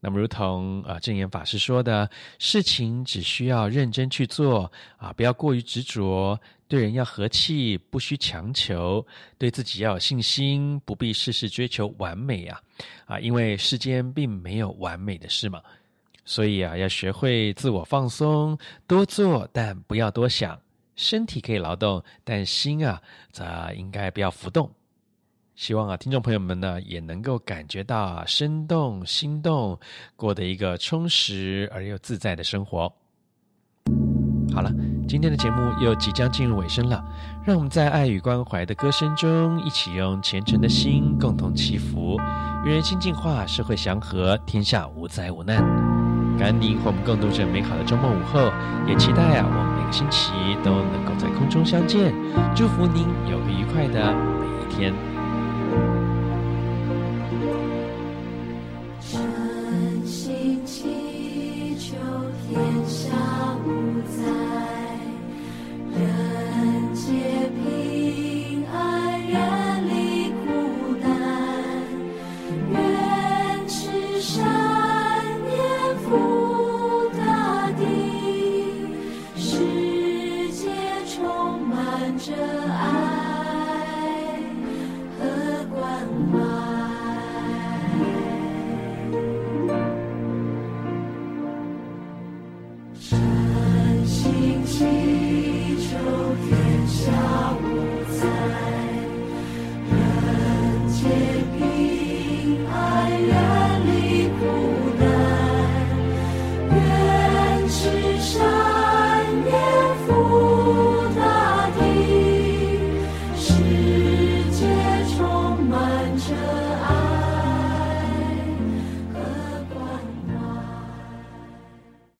[0.00, 6.38] 那么，如同啊证严法师说的，事情只需要认真去做啊，不要过于执着。
[6.68, 9.02] 对人要和气，不需强求；
[9.38, 12.60] 对自己要有信心，不必事事追求完美呀！
[13.06, 15.62] 啊，因为世间并没有完美的事嘛。
[16.26, 20.60] 所以啊，要学会自我放松，多做但不要多想。
[20.94, 23.00] 身体可以劳动，但心啊，
[23.32, 23.44] 则
[23.74, 24.70] 应该不要浮动。
[25.58, 29.76] 希望啊，听众朋友们呢，也能够感觉到啊，身动心动，
[30.14, 32.82] 过得一个充实而又自在的生活。
[34.54, 34.72] 好了，
[35.08, 37.04] 今天的节目又即将进入尾声了，
[37.44, 42.16] 让我们在爱与关怀的歌声中，一起用虔诚的心共同祈福，
[42.64, 45.56] 愿人心净化，社会祥和，天下无灾无难。
[46.38, 48.48] 感恩您和我们共度这美好的周末午后，
[48.86, 50.30] 也期待啊，我们每个星期
[50.62, 52.14] 都能够在空中相见。
[52.54, 55.17] 祝福您有个愉快的每一天。